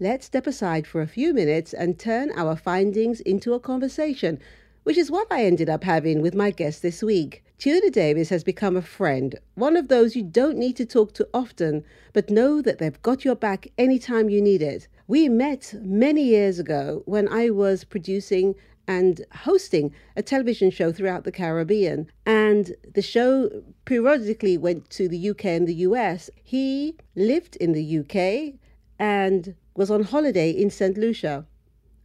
Let's 0.00 0.26
step 0.26 0.48
aside 0.48 0.88
for 0.88 1.00
a 1.00 1.06
few 1.06 1.32
minutes 1.32 1.72
and 1.72 1.96
turn 1.96 2.32
our 2.34 2.56
findings 2.56 3.20
into 3.20 3.54
a 3.54 3.60
conversation, 3.60 4.40
which 4.82 4.98
is 4.98 5.08
what 5.08 5.28
I 5.30 5.44
ended 5.44 5.70
up 5.70 5.84
having 5.84 6.20
with 6.20 6.34
my 6.34 6.50
guest 6.50 6.82
this 6.82 7.00
week. 7.00 7.44
Tudor 7.58 7.90
Davis 7.90 8.28
has 8.28 8.42
become 8.42 8.76
a 8.76 8.82
friend, 8.82 9.38
one 9.54 9.76
of 9.76 9.86
those 9.86 10.16
you 10.16 10.24
don't 10.24 10.58
need 10.58 10.74
to 10.78 10.84
talk 10.84 11.14
to 11.14 11.28
often, 11.32 11.84
but 12.12 12.28
know 12.28 12.60
that 12.60 12.80
they've 12.80 13.00
got 13.02 13.24
your 13.24 13.36
back 13.36 13.68
anytime 13.78 14.28
you 14.28 14.42
need 14.42 14.62
it. 14.62 14.88
We 15.06 15.28
met 15.28 15.72
many 15.80 16.24
years 16.24 16.58
ago 16.58 17.04
when 17.06 17.28
I 17.28 17.50
was 17.50 17.84
producing 17.84 18.56
and 18.88 19.24
hosting 19.32 19.94
a 20.16 20.22
television 20.22 20.72
show 20.72 20.90
throughout 20.90 21.22
the 21.22 21.30
Caribbean. 21.30 22.10
And 22.26 22.74
the 22.94 23.00
show 23.00 23.62
periodically 23.84 24.58
went 24.58 24.90
to 24.90 25.06
the 25.06 25.30
UK 25.30 25.44
and 25.44 25.68
the 25.68 25.86
US. 25.86 26.30
He 26.42 26.96
lived 27.14 27.54
in 27.56 27.72
the 27.72 27.98
UK 28.00 28.58
and 28.98 29.54
was 29.74 29.90
on 29.90 30.04
holiday 30.04 30.50
in 30.50 30.70
St. 30.70 30.96
Lucia. 30.96 31.44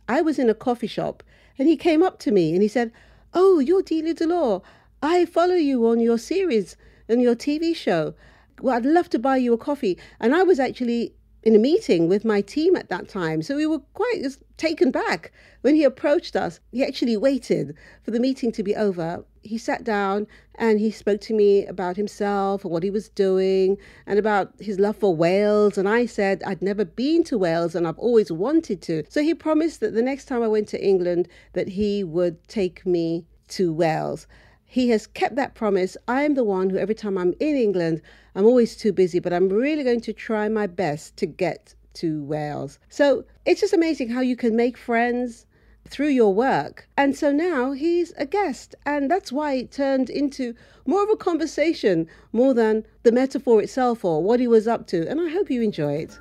I 0.07 0.21
was 0.21 0.39
in 0.39 0.49
a 0.49 0.55
coffee 0.55 0.87
shop 0.87 1.23
and 1.57 1.67
he 1.67 1.77
came 1.77 2.01
up 2.01 2.19
to 2.19 2.31
me 2.31 2.53
and 2.53 2.61
he 2.61 2.67
said, 2.67 2.91
Oh, 3.33 3.59
you're 3.59 3.83
Delia 3.83 4.15
Delore. 4.15 4.63
I 5.01 5.25
follow 5.25 5.55
you 5.55 5.87
on 5.87 5.99
your 5.99 6.17
series 6.17 6.75
and 7.07 7.21
your 7.21 7.35
TV 7.35 7.75
show. 7.75 8.15
Well, 8.61 8.75
I'd 8.75 8.85
love 8.85 9.09
to 9.11 9.19
buy 9.19 9.37
you 9.37 9.53
a 9.53 9.57
coffee. 9.57 9.97
And 10.19 10.35
I 10.35 10.43
was 10.43 10.59
actually 10.59 11.13
in 11.43 11.55
a 11.55 11.59
meeting 11.59 12.07
with 12.07 12.25
my 12.25 12.41
team 12.41 12.75
at 12.75 12.89
that 12.89 13.07
time. 13.07 13.41
So 13.41 13.55
we 13.55 13.65
were 13.65 13.79
quite 13.93 14.23
taken 14.57 14.91
back 14.91 15.31
when 15.61 15.75
he 15.75 15.83
approached 15.83 16.35
us. 16.35 16.59
He 16.71 16.83
actually 16.83 17.17
waited 17.17 17.75
for 18.03 18.11
the 18.11 18.19
meeting 18.19 18.51
to 18.53 18.63
be 18.63 18.75
over. 18.75 19.23
He 19.41 19.57
sat 19.57 19.83
down 19.83 20.27
and 20.55 20.79
he 20.79 20.91
spoke 20.91 21.21
to 21.21 21.33
me 21.33 21.65
about 21.65 21.95
himself, 21.95 22.65
what 22.65 22.83
he 22.83 22.89
was 22.89 23.07
doing, 23.09 23.77
and 24.05 24.19
about 24.19 24.53
his 24.59 24.79
love 24.79 24.97
for 24.97 25.15
Wales. 25.15 25.77
And 25.77 25.87
I 25.87 26.05
said 26.05 26.43
I'd 26.45 26.61
never 26.61 26.83
been 26.83 27.23
to 27.25 27.37
Wales 27.37 27.73
and 27.73 27.87
I've 27.87 27.99
always 27.99 28.31
wanted 28.31 28.81
to. 28.83 29.03
So 29.07 29.21
he 29.21 29.33
promised 29.33 29.79
that 29.79 29.93
the 29.93 30.01
next 30.01 30.25
time 30.25 30.43
I 30.43 30.47
went 30.47 30.67
to 30.69 30.85
England 30.85 31.29
that 31.53 31.69
he 31.69 32.03
would 32.03 32.45
take 32.47 32.85
me 32.85 33.25
to 33.49 33.71
Wales. 33.73 34.27
He 34.71 34.89
has 34.89 35.07
kept 35.07 35.35
that 35.35 35.55
promise. 35.55 35.97
I 36.07 36.21
am 36.21 36.35
the 36.35 36.43
one 36.43 36.69
who, 36.69 36.77
every 36.77 36.93
time 36.93 37.17
I'm 37.17 37.33
in 37.39 37.55
England, 37.55 38.03
I'm 38.35 38.45
always 38.45 38.77
too 38.77 38.93
busy, 38.93 39.17
but 39.17 39.33
I'm 39.33 39.49
really 39.49 39.83
going 39.83 40.01
to 40.01 40.13
try 40.13 40.47
my 40.47 40.67
best 40.67 41.17
to 41.17 41.25
get 41.25 41.73
to 41.95 42.23
Wales. 42.23 42.77
So 42.87 43.25
it's 43.47 43.61
just 43.61 43.73
amazing 43.73 44.09
how 44.09 44.21
you 44.21 44.35
can 44.35 44.55
make 44.55 44.77
friends 44.77 45.47
through 45.87 46.09
your 46.09 46.35
work. 46.35 46.87
And 46.95 47.17
so 47.17 47.31
now 47.31 47.71
he's 47.71 48.13
a 48.17 48.27
guest, 48.27 48.75
and 48.85 49.09
that's 49.09 49.31
why 49.31 49.53
it 49.53 49.71
turned 49.71 50.11
into 50.11 50.53
more 50.85 51.01
of 51.01 51.09
a 51.09 51.17
conversation 51.17 52.07
more 52.31 52.53
than 52.53 52.85
the 53.01 53.11
metaphor 53.11 53.63
itself 53.63 54.05
or 54.05 54.21
what 54.21 54.39
he 54.39 54.47
was 54.47 54.67
up 54.67 54.85
to. 54.89 55.09
And 55.09 55.19
I 55.19 55.29
hope 55.29 55.49
you 55.49 55.63
enjoy 55.63 55.93
it. 55.93 56.19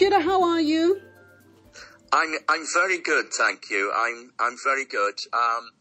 Tudor, 0.00 0.20
how 0.20 0.42
are 0.42 0.62
you? 0.62 0.98
I'm 2.10 2.34
I'm 2.48 2.64
very 2.72 3.02
good, 3.02 3.26
thank 3.36 3.68
you. 3.68 3.92
I'm 3.94 4.32
I'm 4.40 4.56
very 4.64 4.86
good. 4.86 5.18
Um, 5.30 5.72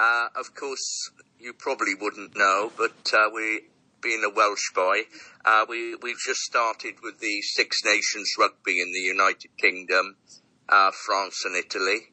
uh, 0.00 0.26
of 0.36 0.56
course, 0.56 1.12
you 1.38 1.52
probably 1.52 1.94
wouldn't 1.94 2.36
know, 2.36 2.72
but 2.76 3.12
uh, 3.14 3.30
we, 3.32 3.68
being 4.02 4.24
a 4.24 4.34
Welsh 4.34 4.72
boy, 4.74 5.02
uh, 5.44 5.66
we 5.68 5.94
we've 6.02 6.18
just 6.18 6.40
started 6.40 6.94
with 7.00 7.20
the 7.20 7.42
Six 7.42 7.84
Nations 7.84 8.32
rugby 8.36 8.80
in 8.80 8.90
the 8.90 8.98
United 8.98 9.56
Kingdom, 9.56 10.16
uh, 10.68 10.90
France, 11.06 11.44
and 11.44 11.54
Italy, 11.54 12.08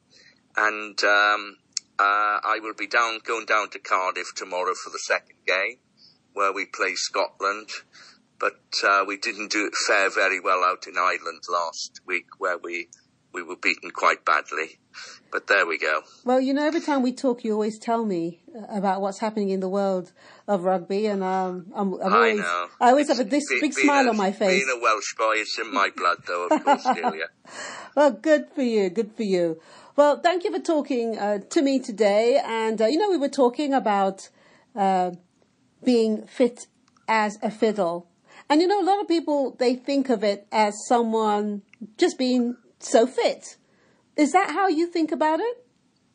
and 0.56 1.04
um, 1.04 1.58
uh, 1.98 2.38
I 2.46 2.60
will 2.62 2.76
be 2.78 2.86
down 2.86 3.18
going 3.26 3.48
down 3.48 3.72
to 3.72 3.80
Cardiff 3.80 4.28
tomorrow 4.36 4.76
for 4.84 4.92
the 4.92 5.00
second 5.00 5.38
game, 5.48 5.78
where 6.34 6.54
we 6.54 6.68
play 6.68 6.94
Scotland 6.94 7.70
but 8.40 8.60
uh, 8.88 9.04
we 9.08 9.18
didn't 9.18 9.52
do 9.52 9.70
fare 9.88 10.10
very 10.10 10.40
well 10.40 10.64
out 10.64 10.88
in 10.88 10.98
Ireland 10.98 11.44
last 11.50 12.02
week, 12.06 12.28
where 12.38 12.58
we 12.58 12.88
we 13.34 13.44
were 13.44 13.56
beaten 13.56 13.92
quite 13.92 14.26
badly. 14.26 14.80
But 15.32 15.48
there 15.48 15.68
we 15.68 15.78
go. 15.78 16.02
Well, 16.24 16.40
you 16.40 16.54
know, 16.54 16.66
every 16.66 16.82
time 16.82 17.04
we 17.04 17.12
talk, 17.12 17.44
you 17.44 17.54
always 17.54 17.78
tell 17.78 18.06
me 18.06 18.42
about 18.70 19.02
what's 19.02 19.20
happening 19.20 19.50
in 19.50 19.60
the 19.60 19.70
world 19.70 20.12
of 20.48 20.64
rugby, 20.64 21.06
and 21.06 21.22
um, 21.24 21.68
I'm, 21.76 21.94
I'm 21.96 22.14
always, 22.14 22.40
I, 22.40 22.44
know. 22.44 22.68
I 22.80 22.90
always 22.90 23.10
it's, 23.10 23.20
have 23.20 23.28
a 23.28 23.30
this 23.30 23.50
be, 23.50 23.60
big 23.60 23.74
smile 23.74 24.08
a, 24.08 24.10
on 24.10 24.18
my 24.18 24.32
face. 24.32 24.64
Being 24.64 24.78
a 24.78 24.82
Welsh 24.82 25.16
boy, 25.18 25.36
it's 25.36 25.60
in 25.60 25.72
my 25.74 25.90
blood, 25.96 26.18
though, 26.26 26.48
of 26.48 26.64
course, 26.64 26.84
Delia. 26.96 27.28
well, 27.96 28.12
good 28.12 28.48
for 28.56 28.64
you. 28.64 28.90
Good 28.90 29.14
for 29.14 29.24
you. 29.24 29.60
Well, 29.96 30.20
thank 30.20 30.44
you 30.44 30.52
for 30.52 30.60
talking 30.60 31.18
uh, 31.18 31.40
to 31.40 31.62
me 31.62 31.80
today. 31.80 32.40
And 32.44 32.82
uh, 32.82 32.86
you 32.86 32.98
know, 32.98 33.10
we 33.10 33.18
were 33.18 33.30
talking 33.30 33.74
about 33.74 34.30
uh, 34.76 35.12
being 35.84 36.26
fit 36.26 36.68
as 37.08 37.38
a 37.42 37.52
fiddle 37.52 38.08
and 38.50 38.62
you 38.62 38.68
know, 38.68 38.82
a 38.82 38.84
lot 38.84 39.02
of 39.02 39.08
people, 39.08 39.56
they 39.60 39.76
think 39.76 40.10
of 40.10 40.24
it 40.24 40.48
as 40.52 40.86
someone 40.88 41.64
just 41.98 42.18
being 42.18 42.58
so 42.80 43.06
fit. 43.06 43.58
Is 44.16 44.32
that 44.32 44.52
how 44.52 44.68
you 44.68 44.88
think 44.88 45.12
about 45.12 45.40
it? 45.40 45.66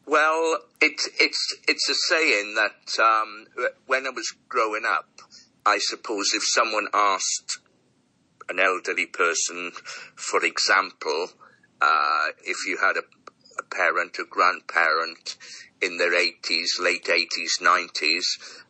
Well, 0.06 0.58
it's 0.80 1.08
it's 1.20 1.56
it's 1.68 1.88
a 1.88 1.94
saying 1.94 2.56
that 2.56 2.98
um, 3.00 3.46
when 3.86 4.06
I 4.06 4.10
was 4.10 4.34
growing 4.48 4.82
up, 4.84 5.08
I 5.64 5.78
suppose 5.78 6.32
if 6.34 6.42
someone 6.44 6.88
asked 6.92 7.58
an 8.48 8.58
elderly 8.58 9.06
person, 9.06 9.70
for 10.16 10.44
example, 10.44 11.28
uh, 11.80 12.26
if 12.44 12.56
you 12.66 12.78
had 12.78 12.96
a, 12.96 13.04
a 13.58 13.62
parent 13.62 14.18
or 14.18 14.24
grandparent 14.28 15.36
in 15.80 15.98
their 15.98 16.12
80s, 16.12 16.80
late 16.80 17.04
80s, 17.04 17.60
90s, 17.60 18.24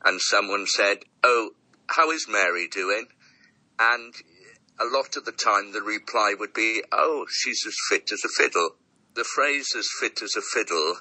and 0.05 0.21
someone 0.21 0.67
said, 0.67 0.99
"Oh, 1.25 1.53
how 1.87 2.11
is 2.11 2.27
Mary 2.29 2.69
doing?" 2.69 3.07
And 3.91 4.15
a 4.79 4.85
lot 4.85 5.17
of 5.17 5.25
the 5.25 5.33
time 5.33 5.73
the 5.73 5.83
reply 5.83 6.37
would 6.39 6.55
be, 6.55 6.85
oh, 6.93 7.27
she's 7.29 7.65
as 7.67 7.75
fit 7.89 8.13
as 8.13 8.23
a 8.25 8.29
fiddle. 8.29 8.77
The 9.15 9.25
phrase 9.25 9.75
as 9.77 9.89
fit 9.99 10.23
as 10.23 10.37
a 10.37 10.41
fiddle, 10.41 10.99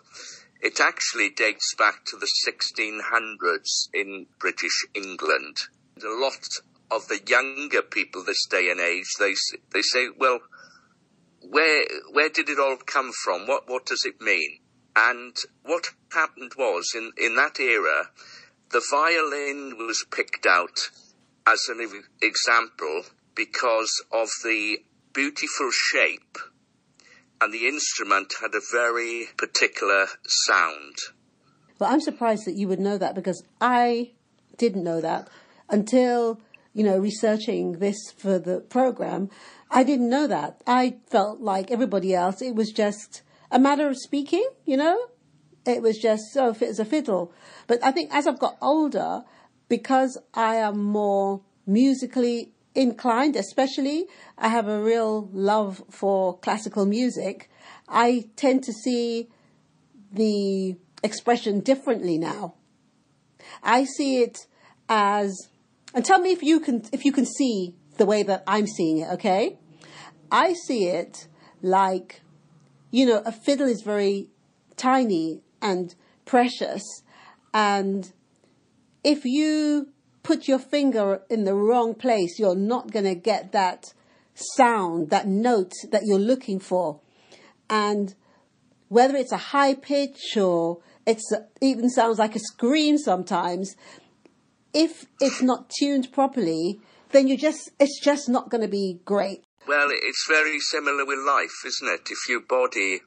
it 0.59 0.79
actually 0.79 1.29
dates 1.29 1.75
back 1.77 2.05
to 2.05 2.17
the 2.17 2.27
1600s 2.47 3.87
in 3.93 4.25
British 4.39 4.85
England. 4.95 5.57
A 6.03 6.07
lot 6.07 6.47
of 6.89 7.07
the 7.07 7.21
younger 7.27 7.83
people 7.83 8.23
this 8.23 8.47
day 8.49 8.71
and 8.71 8.79
age, 8.79 9.05
they, 9.19 9.35
they 9.71 9.83
say, 9.83 10.07
well, 10.17 10.39
where, 11.47 11.85
where 12.11 12.29
did 12.29 12.49
it 12.49 12.59
all 12.59 12.77
come 12.77 13.11
from? 13.23 13.45
What, 13.45 13.69
what 13.69 13.85
does 13.85 14.05
it 14.05 14.19
mean? 14.19 14.57
And 14.95 15.35
what 15.63 15.91
happened 16.13 16.53
was 16.57 16.91
in, 16.95 17.11
in 17.15 17.35
that 17.35 17.59
era, 17.59 18.09
the 18.71 18.83
violin 18.89 19.77
was 19.77 20.03
picked 20.11 20.47
out 20.47 20.89
as 21.47 21.61
an 21.69 22.03
example 22.21 23.03
because 23.35 23.91
of 24.11 24.29
the 24.43 24.77
beautiful 25.13 25.69
shape 25.71 26.37
and 27.41 27.53
the 27.53 27.67
instrument 27.67 28.33
had 28.41 28.53
a 28.53 28.61
very 28.71 29.27
particular 29.37 30.05
sound. 30.27 30.95
Well, 31.79 31.91
I'm 31.91 32.01
surprised 32.01 32.45
that 32.45 32.55
you 32.55 32.67
would 32.67 32.79
know 32.79 32.97
that 32.97 33.15
because 33.15 33.43
I 33.59 34.11
didn't 34.57 34.83
know 34.83 35.01
that 35.01 35.27
until, 35.69 36.39
you 36.73 36.83
know, 36.83 36.97
researching 36.97 37.79
this 37.79 37.97
for 38.15 38.37
the 38.37 38.59
program. 38.59 39.29
I 39.71 39.83
didn't 39.83 40.09
know 40.09 40.27
that. 40.27 40.61
I 40.67 40.97
felt 41.09 41.39
like 41.41 41.71
everybody 41.71 42.13
else, 42.13 42.41
it 42.41 42.53
was 42.53 42.71
just 42.71 43.23
a 43.49 43.57
matter 43.57 43.87
of 43.87 43.97
speaking, 43.97 44.47
you 44.65 44.77
know? 44.77 45.07
It 45.65 45.81
was 45.81 45.97
just 45.97 46.23
oh, 46.35 46.51
so 46.51 46.53
fit 46.53 46.69
as 46.69 46.79
a 46.79 46.85
fiddle. 46.85 47.33
But 47.67 47.83
I 47.83 47.91
think 47.91 48.13
as 48.13 48.27
I've 48.27 48.39
got 48.39 48.57
older, 48.61 49.23
because 49.71 50.17
I 50.33 50.55
am 50.55 50.83
more 50.83 51.39
musically 51.65 52.51
inclined, 52.75 53.37
especially 53.37 54.05
I 54.37 54.49
have 54.49 54.67
a 54.67 54.83
real 54.83 55.29
love 55.31 55.81
for 55.89 56.37
classical 56.39 56.85
music. 56.85 57.49
I 57.87 58.25
tend 58.35 58.65
to 58.65 58.73
see 58.73 59.29
the 60.11 60.75
expression 61.01 61.61
differently 61.61 62.17
now. 62.17 62.55
I 63.63 63.85
see 63.85 64.17
it 64.17 64.45
as, 64.89 65.47
and 65.93 66.03
tell 66.03 66.19
me 66.19 66.33
if 66.33 66.43
you 66.43 66.59
can, 66.59 66.83
if 66.91 67.05
you 67.05 67.13
can 67.13 67.25
see 67.25 67.73
the 67.95 68.05
way 68.05 68.23
that 68.23 68.43
I'm 68.45 68.67
seeing 68.67 68.97
it, 68.97 69.09
okay? 69.11 69.57
I 70.29 70.51
see 70.51 70.87
it 70.87 71.29
like, 71.61 72.19
you 72.91 73.05
know, 73.05 73.23
a 73.25 73.31
fiddle 73.31 73.69
is 73.69 73.83
very 73.83 74.27
tiny 74.75 75.43
and 75.61 75.95
precious 76.25 76.83
and 77.53 78.11
if 79.03 79.25
you 79.25 79.89
put 80.23 80.47
your 80.47 80.59
finger 80.59 81.21
in 81.29 81.43
the 81.43 81.55
wrong 81.55 81.95
place, 81.95 82.37
you're 82.37 82.55
not 82.55 82.91
going 82.91 83.05
to 83.05 83.15
get 83.15 83.51
that 83.51 83.93
sound, 84.33 85.09
that 85.09 85.27
note 85.27 85.73
that 85.91 86.03
you're 86.05 86.19
looking 86.19 86.59
for. 86.59 86.99
And 87.69 88.13
whether 88.89 89.15
it's 89.15 89.31
a 89.31 89.37
high 89.37 89.73
pitch 89.73 90.37
or 90.37 90.79
it 91.05 91.21
even 91.61 91.89
sounds 91.89 92.19
like 92.19 92.35
a 92.35 92.39
scream 92.39 92.97
sometimes, 92.97 93.75
if 94.73 95.05
it's 95.19 95.41
not 95.41 95.71
tuned 95.79 96.11
properly, 96.11 96.79
then 97.11 97.27
you 97.27 97.37
just 97.37 97.71
it's 97.79 97.99
just 98.01 98.29
not 98.29 98.49
going 98.49 98.61
to 98.61 98.67
be 98.67 98.99
great. 99.05 99.43
Well, 99.67 99.89
it's 99.91 100.25
very 100.27 100.59
similar 100.59 101.05
with 101.05 101.19
life, 101.19 101.65
isn't 101.65 101.87
it? 101.87 102.09
If 102.09 102.29
your 102.29 102.41
body 102.41 103.01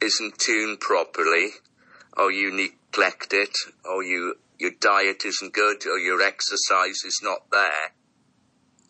isn't 0.00 0.38
tuned 0.38 0.80
properly, 0.80 1.48
or 2.16 2.30
you 2.30 2.50
neglect 2.50 3.32
it, 3.32 3.54
or 3.84 4.02
you 4.02 4.36
your 4.58 4.72
diet 4.80 5.24
isn't 5.24 5.52
good 5.54 5.86
or 5.86 5.98
your 5.98 6.20
exercise 6.20 7.04
is 7.04 7.20
not 7.22 7.50
there, 7.50 7.92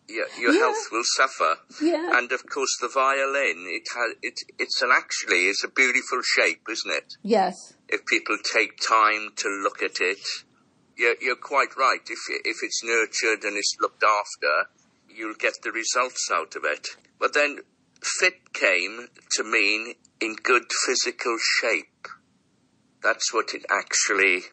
your, 0.07 0.25
your 0.39 0.53
Yeah. 0.53 0.59
health 0.61 0.87
will 0.91 1.03
suffer. 1.15 1.57
Yeah. 1.81 2.17
And 2.17 2.31
of 2.31 2.45
course, 2.49 2.75
the 2.81 2.87
violin, 2.87 3.65
it 3.67 3.87
has, 3.95 4.15
it, 4.23 4.39
it's 4.57 4.81
an 4.81 4.89
actually, 4.91 5.47
it's 5.47 5.63
a 5.63 5.67
beautiful 5.69 6.21
shape, 6.23 6.63
isn't 6.69 6.91
it? 6.91 7.13
Yes. 7.21 7.73
If 7.87 8.05
people 8.05 8.37
take 8.53 8.77
time 8.77 9.29
to 9.37 9.49
look 9.63 9.83
at 9.83 10.01
it, 10.01 10.19
you're, 10.97 11.15
you're 11.21 11.35
quite 11.35 11.77
right. 11.77 12.01
If, 12.09 12.19
if 12.45 12.57
it's 12.63 12.83
nurtured 12.83 13.43
and 13.43 13.55
it's 13.55 13.75
looked 13.79 14.03
after, 14.03 14.69
you'll 15.07 15.35
get 15.35 15.53
the 15.63 15.71
results 15.71 16.29
out 16.33 16.55
of 16.55 16.63
it. 16.65 16.87
But 17.19 17.33
then 17.33 17.59
fit 18.01 18.53
came 18.53 19.07
to 19.33 19.43
mean 19.43 19.93
in 20.19 20.35
good 20.41 20.63
physical 20.85 21.37
shape. 21.61 22.07
That's 23.03 23.31
what 23.33 23.53
it 23.53 23.65
actually 23.69 24.43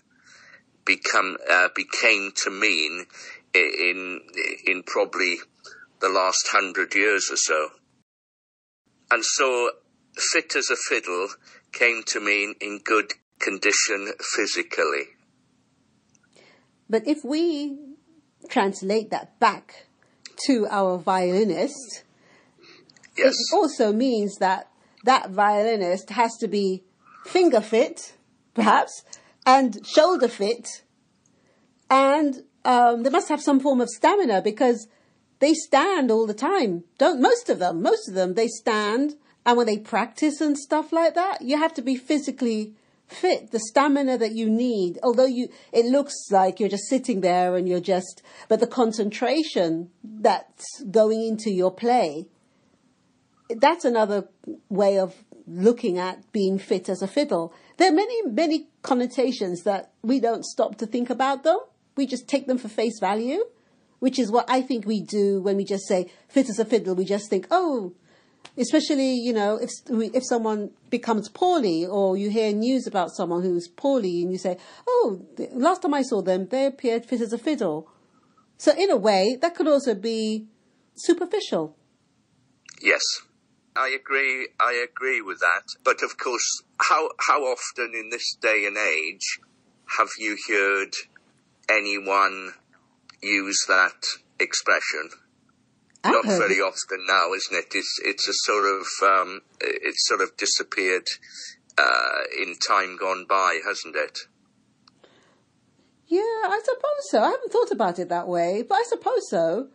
become 0.87 1.37
uh, 1.51 1.68
became 1.75 2.33
to 2.44 2.51
mean 2.51 3.07
in 3.55 4.20
in 4.66 4.83
probably 4.85 5.37
the 6.01 6.09
last 6.09 6.49
hundred 6.51 6.94
years 6.94 7.29
or 7.31 7.37
so. 7.37 7.68
And 9.11 9.25
so, 9.25 9.70
fit 10.16 10.57
as 10.57 10.70
a 10.70 10.77
fiddle 10.77 11.29
came 11.72 12.03
to 12.09 12.20
mean 12.20 12.55
in 12.61 12.81
good 12.83 13.12
condition 13.38 14.12
physically. 14.35 15.09
But 16.88 17.07
if 17.07 17.25
we 17.25 17.79
translate 18.49 19.11
that 19.11 19.38
back 19.38 19.87
to 20.46 20.66
our 20.70 20.99
violinist, 20.99 22.05
Yes, 23.16 23.35
it 23.35 23.55
also 23.55 23.92
means 23.92 24.37
that 24.38 24.68
that 25.05 25.31
violinist 25.31 26.11
has 26.11 26.37
to 26.38 26.49
be 26.49 26.85
finger 27.25 27.61
fit, 27.61 28.14
perhaps, 28.55 29.05
and 29.46 29.87
shoulder 29.87 30.28
fit, 30.28 30.82
and 31.88 32.42
um, 32.64 33.04
they 33.04 33.11
must 33.11 33.28
have 33.28 33.40
some 33.40 33.61
form 33.61 33.80
of 33.80 33.88
stamina 33.88 34.42
because 34.42 34.88
they 35.38 35.54
stand 35.54 36.11
all 36.11 36.26
the 36.26 36.35
time. 36.35 36.85
Don't 36.98 37.22
most 37.22 37.48
of 37.48 37.61
them? 37.61 37.80
Most 37.80 38.09
of 38.09 38.14
them 38.14 38.35
they 38.35 38.48
stand, 38.48 39.14
and 39.46 39.56
when 39.56 39.66
they 39.66 39.78
practice 39.78 40.40
and 40.40 40.59
stuff 40.59 40.92
like 40.92 41.14
that, 41.14 41.42
you 41.42 41.56
have 41.59 41.72
to 41.74 41.82
be 41.82 41.96
physically 41.96 42.74
fit. 43.06 43.52
The 43.52 43.61
stamina 43.61 44.18
that 44.18 44.32
you 44.32 44.50
need, 44.50 44.98
although 45.02 45.26
you, 45.26 45.48
it 45.72 45.87
looks 45.87 46.14
like 46.32 46.59
you're 46.59 46.68
just 46.68 46.88
sitting 46.88 47.20
there 47.20 47.54
and 47.54 47.68
you're 47.68 47.78
just, 47.78 48.22
but 48.48 48.59
the 48.59 48.66
concentration 48.66 49.90
that's 50.02 50.82
going 50.90 51.24
into 51.24 51.50
your 51.50 51.70
play 51.70 52.26
that's 53.48 53.85
another 53.85 54.28
way 54.68 54.98
of 54.98 55.14
looking 55.46 55.98
at 55.98 56.30
being 56.32 56.59
fit 56.59 56.88
as 56.88 57.02
a 57.02 57.06
fiddle. 57.06 57.54
There 57.76 57.90
are 57.90 57.94
many, 57.94 58.26
many 58.26 58.68
connotations 58.82 59.62
that 59.62 59.92
we 60.02 60.20
don't 60.20 60.44
stop 60.44 60.76
to 60.78 60.87
think 60.87 61.11
about 61.11 61.44
them. 61.44 61.59
We 61.96 62.06
just 62.06 62.28
take 62.28 62.46
them 62.46 62.59
for 62.59 62.68
face 62.68 62.98
value, 63.00 63.44
which 64.00 64.18
is 64.18 64.30
what 64.30 64.48
I 64.48 64.62
think 64.62 64.87
we 64.87 65.02
do 65.02 65.40
when 65.40 65.56
we 65.56 65.64
just 65.64 65.87
say 65.87 66.11
fit 66.28 66.48
as 66.48 66.59
a 66.59 66.64
fiddle. 66.64 66.94
We 66.94 67.04
just 67.04 67.30
think, 67.30 67.46
oh, 67.50 67.94
especially, 68.59 69.14
you 69.14 69.32
know, 69.32 69.56
if, 69.56 69.70
if 69.88 70.24
someone 70.24 70.70
becomes 70.90 71.28
poorly 71.28 71.87
or 71.87 72.16
you 72.16 72.30
hear 72.30 72.52
news 72.52 72.87
about 72.87 73.11
someone 73.14 73.42
who's 73.42 73.68
poorly 73.68 74.22
and 74.22 74.32
you 74.32 74.38
say, 74.38 74.59
oh, 74.87 75.22
the 75.37 75.48
last 75.52 75.82
time 75.82 75.94
I 75.94 76.02
saw 76.02 76.22
them, 76.22 76.48
they 76.48 76.66
appeared 76.66 77.06
fit 77.06 77.20
as 77.20 77.32
a 77.32 77.38
fiddle. 77.38 77.88
So 78.59 78.72
in 78.76 78.90
a 78.90 78.96
way, 78.96 79.37
that 79.40 79.54
could 79.54 79.68
also 79.68 79.94
be 79.94 80.46
superficial. 80.94 81.76
yes. 82.80 83.02
I 83.78 83.88
agree. 83.88 84.48
I 84.58 84.86
agree 84.88 85.20
with 85.20 85.40
that. 85.40 85.64
But 85.84 86.02
of 86.02 86.18
course, 86.18 86.62
how 86.78 87.10
how 87.18 87.42
often 87.42 87.94
in 87.94 88.10
this 88.10 88.34
day 88.40 88.64
and 88.66 88.76
age 88.76 89.40
have 89.98 90.08
you 90.18 90.36
heard 90.48 90.94
anyone 91.68 92.52
use 93.22 93.64
that 93.68 94.02
expression? 94.40 95.10
I've 96.04 96.12
Not 96.12 96.24
very 96.24 96.56
it. 96.56 96.62
often 96.62 97.04
now, 97.06 97.32
isn't 97.34 97.56
it? 97.56 97.74
It's 97.74 97.98
it's 98.04 98.28
a 98.28 98.32
sort 98.32 98.64
of 98.64 98.86
um, 99.02 99.40
it's 99.60 100.06
sort 100.06 100.20
of 100.20 100.36
disappeared 100.36 101.08
uh, 101.78 102.22
in 102.40 102.56
time 102.66 102.96
gone 102.96 103.26
by, 103.28 103.60
hasn't 103.66 103.96
it? 103.96 104.18
Yeah, 106.08 106.20
I 106.20 106.60
suppose 106.64 107.10
so. 107.10 107.20
I 107.22 107.30
haven't 107.30 107.52
thought 107.52 107.72
about 107.72 107.98
it 107.98 108.08
that 108.08 108.28
way, 108.28 108.62
but 108.62 108.76
I 108.76 108.84
suppose 108.88 109.28
so. 109.28 109.68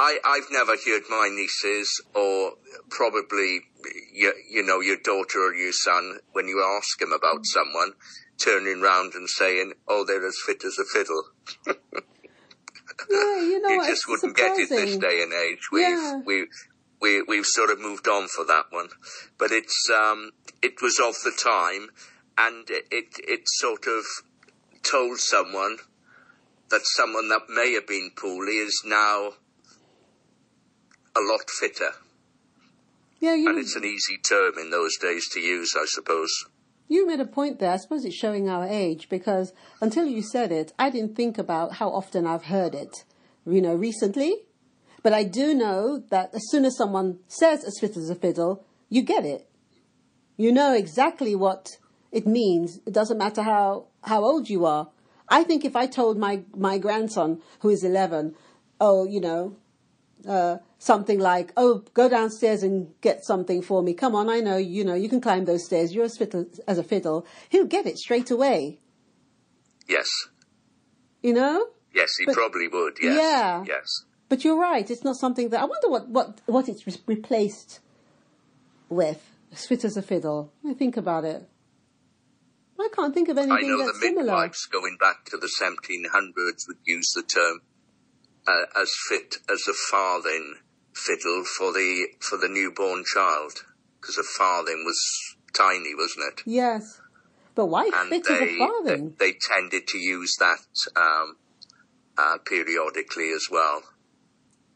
I, 0.00 0.18
I've 0.24 0.46
never 0.52 0.76
heard 0.76 1.02
my 1.10 1.28
nieces 1.28 1.90
or 2.14 2.52
probably 2.88 3.62
you, 4.14 4.32
you 4.48 4.62
know 4.62 4.80
your 4.80 4.98
daughter 5.02 5.40
or 5.40 5.54
your 5.54 5.72
son 5.72 6.18
when 6.32 6.46
you 6.46 6.62
ask 6.62 7.00
them 7.00 7.12
about 7.12 7.40
someone 7.44 7.94
turning 8.38 8.80
round 8.80 9.14
and 9.14 9.28
saying, 9.28 9.72
"Oh, 9.88 10.04
they're 10.06 10.24
as 10.24 10.38
fit 10.46 10.64
as 10.64 10.78
a 10.78 10.84
fiddle." 10.84 11.24
Yeah, 13.10 13.40
you 13.42 13.60
know, 13.62 13.68
you 13.68 13.86
just 13.86 14.08
wouldn't 14.08 14.36
get 14.36 14.58
it 14.58 14.68
this 14.68 14.96
day 14.96 15.22
and 15.22 15.32
age. 15.32 15.68
We've 15.72 15.88
Yeah. 15.88 16.20
we 16.24 16.46
we 17.00 17.22
we've 17.22 17.46
sort 17.46 17.70
of 17.70 17.80
moved 17.80 18.08
on 18.08 18.28
for 18.28 18.44
that 18.44 18.66
one, 18.70 18.88
but 19.38 19.50
it's 19.52 19.88
um 19.90 20.32
it 20.62 20.80
was 20.82 20.98
of 20.98 21.14
the 21.22 21.32
time, 21.32 21.90
and 22.36 22.68
it 22.70 22.86
it, 22.90 23.06
it 23.26 23.40
sort 23.46 23.86
of 23.86 24.04
told 24.82 25.18
someone 25.18 25.78
that 26.70 26.82
someone 26.84 27.28
that 27.28 27.48
may 27.48 27.72
have 27.74 27.86
been 27.86 28.10
poorly 28.16 28.58
is 28.58 28.82
now 28.84 29.34
a 31.18 31.22
lot 31.32 31.48
fitter, 31.60 31.92
Yeah, 33.20 33.34
you 33.34 33.48
and 33.48 33.58
it's 33.58 33.76
an 33.76 33.84
easy 33.84 34.16
term 34.18 34.52
in 34.58 34.70
those 34.70 34.96
days 34.98 35.28
to 35.30 35.40
use, 35.40 35.74
I 35.76 35.84
suppose. 35.86 36.30
you 36.88 37.06
made 37.06 37.20
a 37.20 37.26
point 37.26 37.58
there. 37.58 37.72
I 37.72 37.76
suppose 37.76 38.04
it's 38.04 38.14
showing 38.16 38.48
our 38.48 38.66
age 38.66 39.08
because 39.08 39.52
until 39.80 40.06
you 40.06 40.22
said 40.22 40.50
it, 40.52 40.72
I 40.78 40.90
didn't 40.90 41.16
think 41.16 41.36
about 41.38 41.74
how 41.74 41.88
often 41.90 42.26
I've 42.26 42.44
heard 42.44 42.74
it, 42.74 43.04
you 43.46 43.60
know, 43.60 43.74
recently. 43.74 44.32
But 45.02 45.12
I 45.12 45.24
do 45.24 45.54
know 45.54 46.02
that 46.10 46.34
as 46.34 46.42
soon 46.50 46.64
as 46.64 46.76
someone 46.76 47.18
says 47.28 47.62
as 47.64 47.78
fit 47.80 47.96
as 47.96 48.10
a 48.10 48.14
fiddle, 48.14 48.64
you 48.88 49.02
get 49.02 49.24
it. 49.24 49.46
You 50.36 50.50
know 50.52 50.72
exactly 50.74 51.34
what 51.34 51.76
it 52.12 52.26
means. 52.26 52.80
It 52.86 52.92
doesn't 52.94 53.18
matter 53.18 53.42
how, 53.42 53.86
how 54.02 54.24
old 54.24 54.48
you 54.48 54.64
are. 54.66 54.88
I 55.28 55.44
think 55.44 55.64
if 55.64 55.76
I 55.76 55.86
told 55.86 56.16
my, 56.18 56.42
my 56.56 56.78
grandson, 56.78 57.42
who 57.60 57.68
is 57.68 57.84
11, 57.84 58.34
oh, 58.80 59.04
you 59.06 59.20
know, 59.20 59.56
uh, 60.26 60.58
something 60.78 61.18
like, 61.18 61.52
"Oh, 61.56 61.84
go 61.94 62.08
downstairs 62.08 62.62
and 62.62 62.92
get 63.00 63.24
something 63.24 63.60
for 63.62 63.82
me. 63.82 63.94
Come 63.94 64.14
on, 64.14 64.28
I 64.28 64.40
know 64.40 64.56
you 64.56 64.84
know 64.84 64.94
you 64.94 65.08
can 65.08 65.20
climb 65.20 65.44
those 65.44 65.64
stairs. 65.64 65.94
You're 65.94 66.04
as 66.06 66.16
fiddle 66.16 66.46
as 66.66 66.78
a 66.78 66.82
fiddle." 66.82 67.26
He'll 67.50 67.66
get 67.66 67.86
it 67.86 67.98
straight 67.98 68.30
away. 68.30 68.80
Yes, 69.88 70.08
You 71.22 71.32
know. 71.32 71.68
yes, 71.94 72.10
he 72.18 72.26
But- 72.26 72.34
probably 72.34 72.68
would. 72.68 72.98
Yes, 73.00 73.16
Yeah. 73.16 73.64
yes. 73.66 73.86
But 74.28 74.44
you're 74.44 74.58
right. 74.58 74.88
It's 74.90 75.04
not 75.04 75.16
something 75.16 75.48
that 75.50 75.60
I 75.60 75.64
wonder 75.64 75.88
what 75.88 76.08
what 76.08 76.40
what 76.46 76.68
it's 76.68 76.86
re- 76.86 77.02
replaced 77.16 77.80
with. 78.88 79.22
As 79.50 79.66
fit 79.66 79.82
as 79.84 79.96
a 79.96 80.02
fiddle. 80.02 80.52
I 80.68 80.74
think 80.74 80.98
about 80.98 81.24
it. 81.24 81.48
I 82.78 82.88
can't 82.94 83.14
think 83.14 83.28
of 83.30 83.38
anything 83.38 83.56
I 83.56 83.62
know 83.62 83.78
the 83.78 83.84
that's 83.86 84.00
similar. 84.00 84.24
midwives 84.24 84.66
going 84.66 84.96
back 85.00 85.24
to 85.30 85.36
the 85.38 85.48
1700s 85.48 86.68
would 86.68 86.76
use 86.84 87.10
the 87.14 87.22
term 87.22 87.62
uh, 88.48 88.80
as 88.82 88.90
fit 89.08 89.36
as 89.50 89.62
a 89.68 89.74
farthing 89.90 90.54
fiddle 90.94 91.44
for 91.56 91.72
the 91.72 92.06
for 92.20 92.36
the 92.38 92.48
newborn 92.48 93.04
child 93.14 93.52
because 94.00 94.16
a 94.18 94.22
farthing 94.38 94.82
was 94.84 95.00
tiny, 95.52 95.94
wasn't 95.94 96.24
it? 96.32 96.42
Yes. 96.46 97.00
But 97.54 97.66
why 97.66 97.90
And 97.94 98.08
fit 98.08 98.26
as 98.30 98.40
a 98.40 98.44
they, 98.44 98.56
farthing? 98.58 99.14
they 99.18 99.32
tended 99.52 99.86
to 99.88 99.98
use 99.98 100.34
that 100.38 100.58
um, 100.96 101.36
uh, 102.16 102.38
periodically 102.46 103.30
as 103.32 103.46
well. 103.50 103.82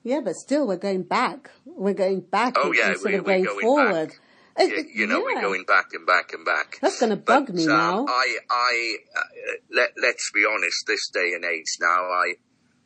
Yeah, 0.03 0.21
but 0.25 0.35
still, 0.35 0.67
we're 0.67 0.77
going 0.79 1.05
back. 1.05 1.51
We're 1.65 1.95
going 1.95 2.23
back 2.23 2.55
Oh, 2.57 2.73
yeah, 2.73 2.91
instead 2.91 3.13
we- 3.13 3.19
of 3.19 3.25
we're 3.25 3.33
going, 3.33 3.45
going 3.45 3.61
forward. 3.61 4.09
back. 4.09 4.19
It- 4.59 4.69
You, 4.71 4.77
it- 4.79 4.87
you 4.95 5.07
know, 5.07 5.21
we're 5.21 5.41
going 5.41 5.65
back 5.65 5.87
and 5.95 6.05
back 6.05 6.33
and 6.33 6.45
back. 6.45 6.79
That's 6.83 6.99
going 6.99 7.11
to 7.11 7.17
bug 7.17 7.47
But, 7.47 7.55
me 7.55 7.63
um, 7.69 7.69
now. 7.71 8.07
I, 8.09 8.37
I, 8.51 8.97
uh, 9.17 9.21
let, 9.71 9.91
let's 10.03 10.31
be 10.35 10.45
honest. 10.45 10.85
This 10.89 11.09
day 11.09 11.33
and 11.37 11.45
age 11.45 11.71
now, 11.81 12.03
I, 12.11 12.35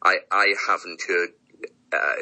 I, 0.02 0.18
I 0.30 0.54
haven't 0.68 1.02
heard. 1.08 1.30
Uh, 1.92 2.14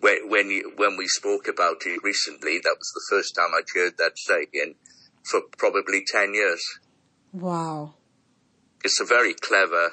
when 0.00 0.28
when, 0.28 0.50
you, 0.50 0.72
when 0.76 0.96
we 0.96 1.06
spoke 1.08 1.48
about 1.48 1.78
it 1.86 2.00
recently, 2.02 2.58
that 2.62 2.76
was 2.78 2.92
the 2.94 3.06
first 3.10 3.34
time 3.34 3.48
I'd 3.56 3.64
heard 3.74 3.96
that 3.98 4.18
saying 4.18 4.74
for 5.24 5.40
probably 5.56 6.04
ten 6.06 6.34
years. 6.34 6.62
Wow. 7.32 7.94
It's 8.84 9.00
a 9.00 9.04
very 9.04 9.34
clever, 9.34 9.90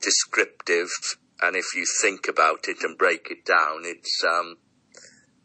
descriptive, 0.00 0.90
and 1.42 1.56
if 1.56 1.74
you 1.74 1.84
think 2.02 2.28
about 2.28 2.68
it 2.68 2.76
and 2.82 2.96
break 2.96 3.28
it 3.30 3.44
down, 3.44 3.82
it's 3.84 4.22
um, 4.24 4.58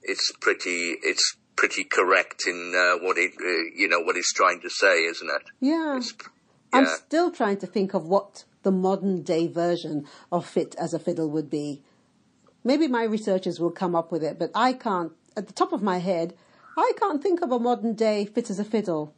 it's 0.03 0.31
pretty, 0.39 0.97
it's 1.01 1.37
pretty 1.55 1.85
correct 1.85 2.43
in 2.45 2.73
uh, 2.75 3.03
what 3.03 3.17
it, 3.17 3.31
uh, 3.41 3.71
you 3.75 3.87
know, 3.87 4.01
what 4.01 4.17
it's 4.17 4.33
trying 4.33 4.61
to 4.61 4.69
say, 4.69 5.05
isn't 5.05 5.29
it? 5.29 5.43
Yeah. 5.59 5.97
It's, 5.97 6.13
I'm 6.71 6.85
still 6.85 7.31
trying 7.31 7.57
to 7.57 7.67
think 7.67 7.93
of 7.93 8.05
what 8.05 8.43
the 8.65 8.71
modern 8.71 9.21
day 9.21 9.47
version 9.47 10.05
of 10.31 10.45
fit 10.45 10.75
as 10.77 10.93
a 10.93 10.99
fiddle 10.99 11.29
would 11.29 11.49
be. 11.49 11.81
Maybe 12.65 12.87
my 12.87 13.03
researchers 13.03 13.59
will 13.59 13.71
come 13.71 13.95
up 13.95 14.11
with 14.11 14.23
it, 14.23 14.37
but 14.39 14.49
I 14.55 14.73
can't, 14.73 15.11
at 15.37 15.45
the 15.47 15.53
top 15.53 15.71
of 15.71 15.81
my 15.83 15.99
head, 15.99 16.33
I 16.75 16.91
can't 16.99 17.21
think 17.23 17.41
of 17.41 17.51
a 17.51 17.59
modern 17.59 17.93
day 17.93 18.25
fit 18.25 18.49
as 18.49 18.59
a 18.59 18.65
fiddle. 18.65 19.13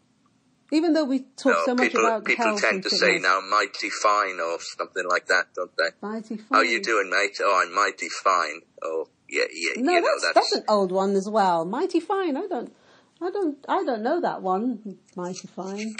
Even 0.70 0.92
though 0.92 1.06
we 1.06 1.20
talk 1.38 1.56
No, 1.56 1.64
so 1.66 1.76
much 1.76 1.92
people, 1.94 2.06
about 2.06 2.26
people 2.26 2.44
health 2.46 2.62
tend 2.62 2.84
to 2.84 2.90
fitness. 2.90 3.00
say 3.00 3.20
now 3.20 3.40
mighty 3.50 3.90
fine 3.90 4.38
or 4.42 4.60
something 4.60 5.08
like 5.08 5.28
that, 5.28 5.46
don't 5.56 5.72
they? 5.78 5.92
Mighty 6.02 6.36
fine. 6.36 6.48
How 6.52 6.62
you 6.62 6.82
doing, 6.84 7.10
mate? 7.10 7.38
Oh, 7.42 7.62
I'm 7.64 7.74
mighty 7.74 8.10
fine. 8.10 8.60
Oh, 8.84 9.08
yeah, 9.30 9.46
yeah, 9.50 9.82
No, 9.82 9.94
you 9.94 10.02
know, 10.02 10.08
that's, 10.22 10.34
that's 10.36 10.56
an 10.56 10.64
old 10.68 10.92
one 10.92 11.16
as 11.16 11.30
well. 11.30 11.64
Mighty 11.64 12.02
Fine. 12.02 12.36
I 12.38 12.48
don't, 12.48 12.74
I 13.22 13.30
don't, 13.32 13.58
I 13.68 13.84
don't 13.86 14.02
know 14.04 14.20
that 14.22 14.42
one. 14.42 14.98
Mighty 15.16 15.48
Fine. 15.48 15.96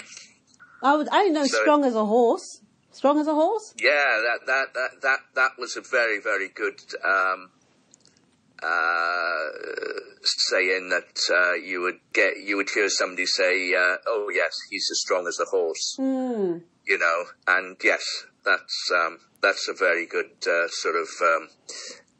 I 0.82 0.96
would, 0.96 1.08
I 1.10 1.28
know 1.28 1.44
So- 1.46 1.58
Strong 1.62 1.84
as 1.86 1.94
a 1.94 2.04
Horse. 2.04 2.60
Strong 2.98 3.20
as 3.20 3.28
a 3.28 3.32
Horse. 3.32 3.74
Yeah, 3.78 3.90
that 4.26 4.40
that 4.46 4.74
that 4.74 4.90
that 5.02 5.18
that 5.36 5.50
was 5.56 5.76
a 5.76 5.82
very 5.82 6.20
very 6.20 6.48
good 6.48 6.80
um, 7.04 7.50
uh, 8.60 9.46
saying 10.24 10.88
that 10.88 11.14
uh, 11.30 11.54
you 11.54 11.80
would 11.82 12.00
get 12.12 12.38
you 12.42 12.56
would 12.56 12.70
hear 12.70 12.88
somebody 12.88 13.24
say, 13.24 13.72
uh, 13.72 13.98
"Oh 14.04 14.30
yes, 14.34 14.50
he's 14.68 14.88
as 14.90 15.00
strong 15.00 15.28
as 15.28 15.38
a 15.38 15.44
horse," 15.44 15.94
Hmm. 15.96 16.58
you 16.84 16.98
know, 16.98 17.26
and 17.46 17.76
yes, 17.84 18.02
that's 18.44 18.90
um, 18.92 19.18
that's 19.40 19.68
a 19.68 19.74
very 19.74 20.04
good 20.04 20.32
uh, 20.44 20.66
sort 20.66 20.96
of 20.96 21.08
um, 21.22 21.48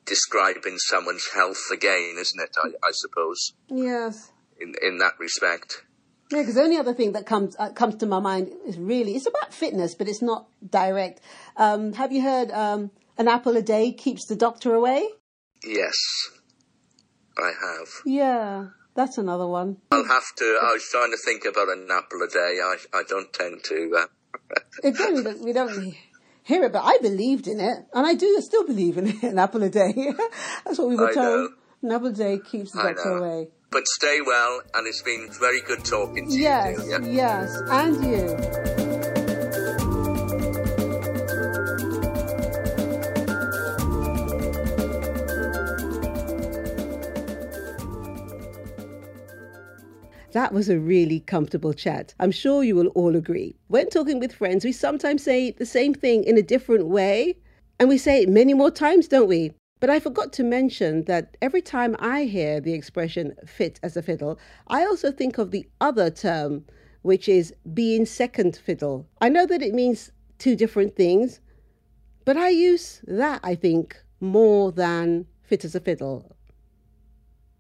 describing 0.07 0.79
someone's 0.79 1.27
health 1.35 1.65
again, 1.73 2.15
isn't 2.21 2.41
it? 2.41 2.55
I, 2.57 2.69
I 2.87 2.93
suppose 2.93 3.53
Yes. 3.69 4.31
in 4.61 4.75
in 4.81 4.99
that 4.99 5.19
respect. 5.19 5.83
Yeah, 6.31 6.41
because 6.41 6.57
the 6.57 6.63
only 6.63 6.77
other 6.77 6.93
thing 6.93 7.13
that 7.13 7.25
comes 7.25 7.57
uh, 7.59 7.71
comes 7.71 7.97
to 7.97 8.07
my 8.07 8.21
mind 8.21 8.51
is 8.67 8.77
really 8.79 9.15
it's 9.15 9.27
about 9.27 9.55
fitness, 9.55 9.95
but 9.95 10.09
it's 10.09 10.21
not 10.21 10.47
direct. 10.69 11.21
Um, 11.57 11.95
have 11.95 12.13
you 12.13 12.23
heard 12.23 12.51
um, 12.51 12.91
an 13.17 13.29
apple 13.29 13.57
a 13.57 13.63
day 13.63 13.93
keeps 13.93 14.27
the 14.27 14.37
doctor 14.37 14.75
away? 14.75 15.09
Yes, 15.65 15.97
I 17.39 17.49
have. 17.49 17.89
Yeah, 18.05 18.67
that's 18.95 19.17
another 19.17 19.47
one. 19.47 19.79
I'll 19.91 20.05
have 20.05 20.35
to. 20.37 20.59
I 20.63 20.73
was 20.75 20.87
trying 20.91 21.13
to 21.13 21.19
think 21.25 21.45
about 21.47 21.71
an 21.71 21.89
apple 21.91 22.23
a 22.23 22.29
day. 22.29 22.59
I 22.63 22.77
I 22.93 23.03
don't 23.09 23.33
tend 23.33 23.65
to. 23.65 23.97
Uh, 23.97 24.07
that 24.83 25.41
we 25.43 25.53
don't 25.55 25.95
hear 26.43 26.65
it, 26.65 26.73
but 26.73 26.83
I 26.85 26.99
believed 27.01 27.47
in 27.47 27.59
it, 27.59 27.79
and 27.95 28.07
I 28.07 28.15
do 28.15 28.39
still 28.41 28.67
believe 28.67 28.99
in 28.99 29.09
it. 29.09 29.23
An 29.23 29.39
apple 29.39 29.63
a 29.63 29.71
day. 29.71 29.93
that's 30.65 30.79
what 30.79 30.89
we 30.89 30.97
were 30.97 31.11
I 31.11 31.15
told. 31.15 31.51
know. 31.51 31.57
An 31.83 31.93
apple 31.93 32.09
a 32.09 32.13
day 32.13 32.39
keeps 32.39 32.73
the 32.73 32.83
doctor 32.83 33.17
away. 33.17 33.49
But 33.71 33.87
stay 33.87 34.21
well, 34.25 34.61
and 34.75 34.87
it's 34.87 35.03
been 35.03 35.29
very 35.39 35.61
good 35.61 35.85
talking 35.85 36.29
to 36.31 36.35
Yes, 36.39 36.79
you, 36.87 36.99
Delia. 36.99 37.13
yes, 37.13 37.61
and 37.69 38.05
you. 38.05 39.39
That 50.33 50.53
was 50.53 50.69
a 50.69 50.79
really 50.79 51.21
comfortable 51.21 51.73
chat. 51.73 52.15
I'm 52.21 52.31
sure 52.31 52.63
you 52.63 52.77
will 52.77 52.89
all 52.89 53.17
agree. 53.17 53.57
When 53.69 53.89
talking 53.89 54.21
with 54.21 54.35
friends, 54.35 54.65
we 54.65 54.73
sometimes 54.73 55.23
say 55.23 55.53
the 55.53 55.67
same 55.67 55.95
thing 55.95 56.23
in 56.25 56.37
a 56.37 56.43
different 56.43 56.87
way, 56.87 57.37
and 57.81 57.89
we 57.89 57.97
say 57.99 58.23
it 58.23 58.29
many 58.29 58.53
more 58.55 58.71
times, 58.71 59.09
don't 59.09 59.29
we? 59.29 59.53
But 59.81 59.91
I 59.91 60.01
forgot 60.01 60.33
to 60.35 60.45
mention 60.45 61.05
that 61.05 61.37
every 61.41 61.63
time 61.63 61.95
I 62.01 62.25
hear 62.25 62.61
the 62.61 62.73
expression 62.73 63.35
fit 63.47 63.79
as 63.83 63.97
a 63.97 64.03
fiddle, 64.03 64.39
I 64.67 64.85
also 64.85 65.13
think 65.13 65.39
of 65.39 65.51
the 65.51 65.69
other 65.81 66.11
term, 66.11 66.65
which 67.03 67.29
is 67.29 67.55
being 67.75 68.05
second 68.05 68.57
fiddle. 68.57 69.07
I 69.21 69.29
know 69.29 69.47
that 69.47 69.63
it 69.63 69.75
means 69.75 70.11
two 70.39 70.57
different 70.57 70.97
things, 70.97 71.41
but 72.25 72.37
I 72.37 72.49
use 72.49 73.01
that, 73.07 73.41
I 73.45 73.55
think, 73.55 73.97
more 74.21 74.73
than 74.73 75.27
fit 75.43 75.65
as 75.65 75.75
a 75.75 75.81
fiddle. 75.81 76.35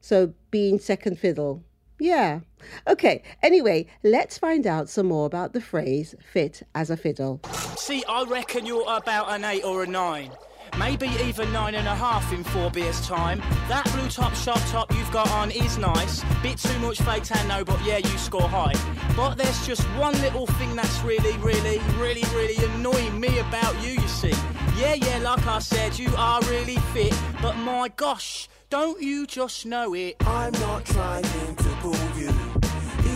So 0.00 0.34
being 0.50 0.78
second 0.78 1.18
fiddle. 1.18 1.64
Yeah. 2.00 2.40
Okay. 2.86 3.22
Anyway, 3.42 3.86
let's 4.02 4.38
find 4.38 4.66
out 4.66 4.88
some 4.88 5.06
more 5.06 5.26
about 5.26 5.52
the 5.52 5.60
phrase 5.60 6.14
fit 6.32 6.62
as 6.74 6.90
a 6.90 6.96
fiddle. 6.96 7.40
See, 7.76 8.04
I 8.08 8.24
reckon 8.24 8.66
you're 8.66 8.84
about 8.88 9.30
an 9.30 9.44
eight 9.44 9.64
or 9.64 9.82
a 9.82 9.86
nine. 9.86 10.30
Maybe 10.78 11.08
even 11.24 11.52
nine 11.52 11.74
and 11.74 11.86
a 11.86 11.94
half 11.94 12.32
in 12.32 12.42
four 12.44 12.70
beers' 12.70 13.06
time. 13.06 13.40
That 13.68 13.84
blue 13.92 14.08
Topshop 14.08 14.70
top 14.70 14.92
you've 14.94 15.10
got 15.12 15.30
on 15.30 15.50
is 15.50 15.78
nice. 15.78 16.24
Bit 16.42 16.58
too 16.58 16.78
much 16.80 17.00
fake 17.00 17.24
tan, 17.24 17.46
no, 17.48 17.64
but 17.64 17.82
yeah, 17.84 17.98
you 17.98 18.18
score 18.18 18.48
high. 18.48 18.74
But 19.16 19.36
there's 19.36 19.66
just 19.66 19.82
one 19.98 20.14
little 20.20 20.46
thing 20.46 20.74
that's 20.76 21.00
really, 21.02 21.36
really, 21.38 21.78
really, 21.96 22.24
really 22.34 22.56
annoying 22.64 23.18
me 23.18 23.38
about 23.38 23.74
you, 23.82 23.92
you 23.92 24.08
see. 24.08 24.34
Yeah, 24.76 24.94
yeah, 24.94 25.18
like 25.18 25.46
I 25.46 25.58
said, 25.58 25.98
you 25.98 26.12
are 26.16 26.40
really 26.42 26.76
fit, 26.92 27.14
but 27.42 27.56
my 27.56 27.88
gosh, 27.96 28.48
don't 28.70 29.00
you 29.02 29.26
just 29.26 29.66
know 29.66 29.94
it? 29.94 30.16
I'm 30.20 30.52
not 30.52 30.84
trying 30.84 31.22
to 31.22 31.68
pull 31.80 31.94
you, 32.16 32.30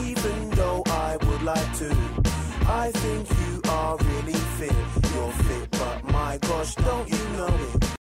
even 0.06 0.50
though 0.50 0.82
I 0.86 1.16
would 1.18 1.42
like 1.42 1.78
to. 1.78 1.90
I 2.66 2.90
think 2.92 3.28
you 3.30 3.60
are 3.70 3.96
really 3.96 4.41
gosh, 6.62 6.74
don't 6.76 7.10
you 7.10 7.28
know 7.36 7.46
it? 7.48 7.96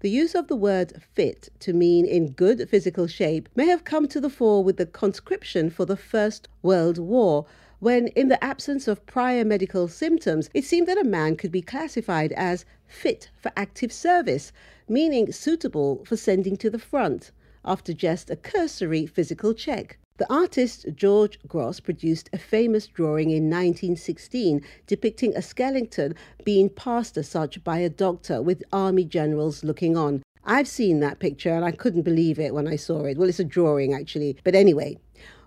The 0.00 0.10
use 0.10 0.34
of 0.34 0.48
the 0.48 0.56
word 0.56 1.00
fit 1.14 1.48
to 1.60 1.72
mean 1.72 2.04
in 2.04 2.32
good 2.32 2.68
physical 2.68 3.06
shape 3.06 3.48
may 3.54 3.66
have 3.66 3.84
come 3.84 4.08
to 4.08 4.20
the 4.20 4.30
fore 4.30 4.64
with 4.64 4.78
the 4.78 4.86
conscription 4.86 5.70
for 5.70 5.84
the 5.84 5.96
First 5.96 6.48
World 6.62 6.98
War, 6.98 7.46
when, 7.78 8.08
in 8.08 8.28
the 8.28 8.42
absence 8.42 8.88
of 8.88 9.06
prior 9.06 9.44
medical 9.44 9.86
symptoms, 9.86 10.50
it 10.54 10.64
seemed 10.64 10.88
that 10.88 10.98
a 10.98 11.04
man 11.04 11.36
could 11.36 11.52
be 11.52 11.62
classified 11.62 12.32
as 12.32 12.64
fit 12.88 13.30
for 13.36 13.52
active 13.56 13.92
service, 13.92 14.50
meaning 14.88 15.30
suitable 15.30 16.04
for 16.04 16.16
sending 16.16 16.56
to 16.56 16.70
the 16.70 16.80
front, 16.80 17.30
after 17.64 17.92
just 17.92 18.28
a 18.28 18.36
cursory 18.36 19.06
physical 19.06 19.54
check. 19.54 19.98
The 20.18 20.32
artist 20.32 20.86
George 20.94 21.38
Grosz 21.46 21.82
produced 21.82 22.30
a 22.32 22.38
famous 22.38 22.86
drawing 22.86 23.30
in 23.30 23.50
1916 23.50 24.62
depicting 24.86 25.36
a 25.36 25.42
skeleton 25.42 26.14
being 26.42 26.70
passed 26.70 27.18
as 27.18 27.28
such 27.28 27.62
by 27.62 27.78
a 27.78 27.90
doctor 27.90 28.40
with 28.40 28.64
army 28.72 29.04
generals 29.04 29.62
looking 29.62 29.94
on. 29.94 30.22
I've 30.42 30.68
seen 30.68 31.00
that 31.00 31.18
picture 31.18 31.52
and 31.52 31.66
I 31.66 31.72
couldn't 31.72 32.02
believe 32.02 32.38
it 32.38 32.54
when 32.54 32.66
I 32.66 32.76
saw 32.76 33.04
it. 33.04 33.18
Well, 33.18 33.28
it's 33.28 33.40
a 33.40 33.44
drawing 33.44 33.92
actually. 33.92 34.38
But 34.42 34.54
anyway, 34.54 34.98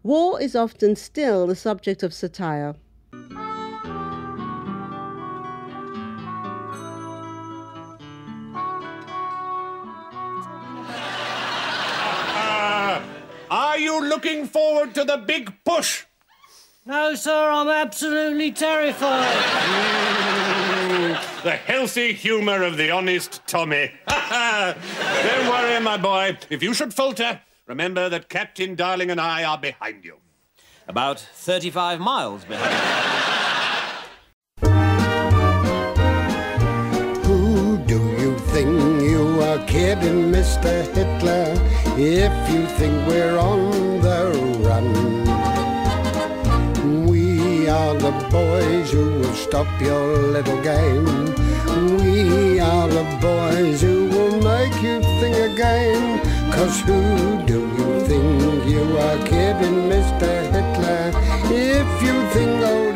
war 0.04 0.40
is 0.40 0.56
often 0.56 0.96
still 0.96 1.48
the 1.48 1.56
subject 1.56 2.04
of 2.04 2.14
satire. 2.14 2.76
Looking 14.10 14.48
forward 14.48 14.94
to 14.96 15.04
the 15.06 15.18
big 15.18 15.54
push? 15.64 16.06
No, 16.86 17.14
sir, 17.16 17.50
I'm 17.52 17.70
absolutely 17.70 18.52
terrified. 18.52 19.36
The 21.44 21.52
healthy 21.52 22.14
humour 22.14 22.64
of 22.64 22.78
the 22.78 22.90
honest 22.92 23.42
Tommy. 23.46 23.92
Don't 24.08 25.50
worry, 25.50 25.80
my 25.80 25.98
boy. 25.98 26.38
If 26.50 26.64
you 26.64 26.74
should 26.74 26.94
falter, 26.94 27.42
remember 27.68 28.10
that 28.10 28.28
Captain 28.28 28.76
Darling 28.76 29.12
and 29.12 29.22
I 29.22 29.44
are 29.44 29.58
behind 29.58 30.04
you. 30.04 30.18
About 30.88 31.20
35 31.20 32.00
miles 32.00 32.44
behind. 32.46 32.74
Who 37.26 37.78
do 37.86 38.00
you 38.20 38.38
think 38.40 39.04
you 39.04 39.42
are 39.42 39.64
kidding, 39.68 40.32
Mr. 40.32 40.86
Hitler? 40.96 41.56
If 42.02 42.32
you 42.50 42.66
think 42.78 42.96
we're 43.08 43.38
on 43.38 44.00
the 44.00 44.32
run, 44.64 44.88
we 47.08 47.68
are 47.68 47.94
the 47.94 48.12
boys 48.32 48.92
who 48.94 49.20
will 49.20 49.34
stop 49.34 49.68
your 49.82 50.18
little 50.18 50.62
game. 50.62 51.04
We 51.98 52.62
are 52.62 52.88
the 52.88 53.04
boys 53.20 53.82
who 53.82 54.08
will 54.08 54.42
make 54.42 54.82
you 54.82 55.02
think 55.20 55.36
again. 55.52 56.22
Cause 56.54 56.80
who 56.88 57.46
do 57.46 57.60
you 57.60 58.00
think 58.08 58.66
you 58.66 58.98
are 58.98 59.18
kidding, 59.28 59.90
Mr. 59.92 60.32
Hitler? 60.54 61.12
If 61.52 62.02
you 62.02 62.16
think 62.30 62.64
old 62.64 62.96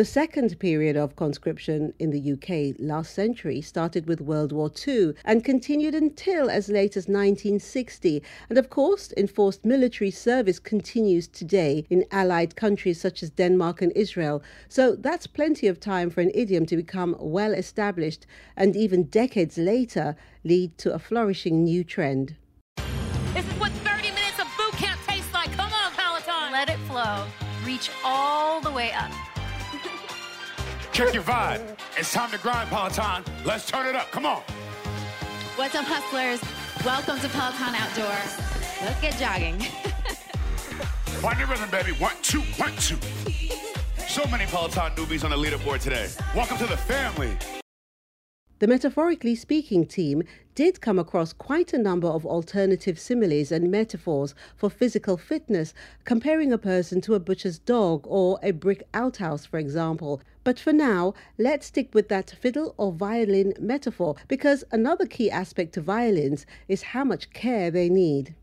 The 0.00 0.06
second 0.06 0.58
period 0.58 0.96
of 0.96 1.14
conscription 1.14 1.92
in 1.98 2.08
the 2.08 2.32
UK 2.32 2.74
last 2.78 3.12
century 3.12 3.60
started 3.60 4.06
with 4.06 4.22
World 4.22 4.50
War 4.50 4.72
II 4.88 5.12
and 5.26 5.44
continued 5.44 5.94
until 5.94 6.48
as 6.48 6.70
late 6.70 6.96
as 6.96 7.06
1960. 7.06 8.22
And 8.48 8.56
of 8.56 8.70
course, 8.70 9.12
enforced 9.18 9.62
military 9.62 10.10
service 10.10 10.58
continues 10.58 11.28
today 11.28 11.84
in 11.90 12.06
allied 12.10 12.56
countries 12.56 12.98
such 12.98 13.22
as 13.22 13.28
Denmark 13.28 13.82
and 13.82 13.92
Israel. 13.94 14.42
So 14.70 14.96
that's 14.96 15.26
plenty 15.26 15.66
of 15.66 15.78
time 15.78 16.08
for 16.08 16.22
an 16.22 16.30
idiom 16.34 16.64
to 16.64 16.76
become 16.76 17.14
well 17.18 17.52
established 17.52 18.24
and 18.56 18.74
even 18.74 19.04
decades 19.04 19.58
later 19.58 20.16
lead 20.44 20.78
to 20.78 20.94
a 20.94 20.98
flourishing 20.98 21.62
new 21.62 21.84
trend. 21.84 22.36
This 23.34 23.44
is 23.44 23.52
what 23.60 23.70
30 23.72 24.12
minutes 24.12 24.40
of 24.40 24.46
boot 24.56 24.72
camp 24.80 24.98
tastes 25.06 25.34
like. 25.34 25.52
Come 25.58 25.70
on, 25.74 25.92
Peloton. 25.92 26.52
Let 26.52 26.70
it 26.70 26.78
flow. 26.88 27.26
Reach 27.66 27.90
all 28.02 28.62
the 28.62 28.72
way 28.72 28.92
up. 28.92 29.12
Check 31.00 31.14
your 31.14 31.22
vibe. 31.22 31.78
It's 31.96 32.12
time 32.12 32.30
to 32.30 32.36
grind, 32.36 32.68
Peloton. 32.68 33.24
Let's 33.46 33.66
turn 33.66 33.86
it 33.86 33.94
up. 33.94 34.10
Come 34.10 34.26
on. 34.26 34.42
What's 35.56 35.74
up, 35.74 35.86
hustlers? 35.86 36.42
Welcome 36.84 37.18
to 37.20 37.28
Peloton 37.30 37.74
Outdoor. 37.74 38.84
Let's 38.84 39.00
get 39.00 39.16
jogging. 39.16 39.60
Find 41.22 41.38
your 41.38 41.48
rhythm, 41.48 41.70
baby. 41.70 41.92
One, 41.92 42.12
two, 42.20 42.42
one, 42.58 42.76
two. 42.76 42.98
So 44.08 44.26
many 44.26 44.44
Peloton 44.44 44.90
newbies 44.90 45.24
on 45.24 45.30
the 45.30 45.38
leaderboard 45.38 45.80
today. 45.80 46.10
Welcome 46.34 46.58
to 46.58 46.66
the 46.66 46.76
family. 46.76 47.34
The 48.60 48.66
metaphorically 48.66 49.36
speaking 49.36 49.86
team 49.86 50.22
did 50.54 50.82
come 50.82 50.98
across 50.98 51.32
quite 51.32 51.72
a 51.72 51.78
number 51.78 52.08
of 52.08 52.26
alternative 52.26 52.98
similes 52.98 53.50
and 53.50 53.70
metaphors 53.70 54.34
for 54.54 54.68
physical 54.68 55.16
fitness, 55.16 55.72
comparing 56.04 56.52
a 56.52 56.58
person 56.58 57.00
to 57.00 57.14
a 57.14 57.20
butcher's 57.20 57.58
dog 57.58 58.04
or 58.06 58.38
a 58.42 58.50
brick 58.50 58.82
outhouse, 58.92 59.46
for 59.46 59.58
example. 59.58 60.20
But 60.44 60.58
for 60.60 60.74
now, 60.74 61.14
let's 61.38 61.68
stick 61.68 61.94
with 61.94 62.10
that 62.10 62.34
fiddle 62.38 62.74
or 62.76 62.92
violin 62.92 63.54
metaphor 63.58 64.16
because 64.28 64.62
another 64.70 65.06
key 65.06 65.30
aspect 65.30 65.72
to 65.72 65.80
violins 65.80 66.44
is 66.68 66.92
how 66.92 67.04
much 67.04 67.30
care 67.30 67.70
they 67.70 67.88
need. 67.88 68.34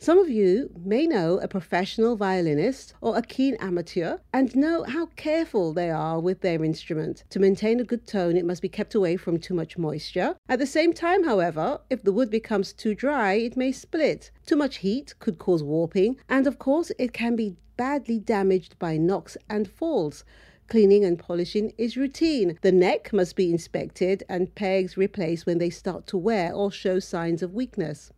Some 0.00 0.20
of 0.20 0.30
you 0.30 0.70
may 0.84 1.08
know 1.08 1.40
a 1.40 1.48
professional 1.48 2.14
violinist 2.14 2.94
or 3.00 3.16
a 3.16 3.22
keen 3.22 3.56
amateur 3.56 4.18
and 4.32 4.54
know 4.54 4.84
how 4.84 5.06
careful 5.16 5.72
they 5.72 5.90
are 5.90 6.20
with 6.20 6.40
their 6.40 6.62
instrument. 6.64 7.24
To 7.30 7.40
maintain 7.40 7.80
a 7.80 7.84
good 7.84 8.06
tone, 8.06 8.36
it 8.36 8.44
must 8.44 8.62
be 8.62 8.68
kept 8.68 8.94
away 8.94 9.16
from 9.16 9.40
too 9.40 9.54
much 9.54 9.76
moisture. 9.76 10.36
At 10.48 10.60
the 10.60 10.66
same 10.66 10.92
time, 10.92 11.24
however, 11.24 11.80
if 11.90 12.04
the 12.04 12.12
wood 12.12 12.30
becomes 12.30 12.72
too 12.72 12.94
dry, 12.94 13.32
it 13.34 13.56
may 13.56 13.72
split. 13.72 14.30
Too 14.46 14.54
much 14.54 14.76
heat 14.76 15.14
could 15.18 15.40
cause 15.40 15.64
warping, 15.64 16.16
and 16.28 16.46
of 16.46 16.60
course, 16.60 16.92
it 16.96 17.12
can 17.12 17.34
be 17.34 17.56
badly 17.76 18.20
damaged 18.20 18.78
by 18.78 18.96
knocks 18.98 19.36
and 19.50 19.68
falls. 19.68 20.24
Cleaning 20.68 21.04
and 21.04 21.18
polishing 21.18 21.72
is 21.76 21.96
routine. 21.96 22.56
The 22.62 22.70
neck 22.70 23.12
must 23.12 23.34
be 23.34 23.50
inspected 23.50 24.22
and 24.28 24.54
pegs 24.54 24.96
replaced 24.96 25.44
when 25.44 25.58
they 25.58 25.70
start 25.70 26.06
to 26.08 26.16
wear 26.16 26.52
or 26.52 26.70
show 26.70 27.00
signs 27.00 27.42
of 27.42 27.52
weakness. 27.52 28.12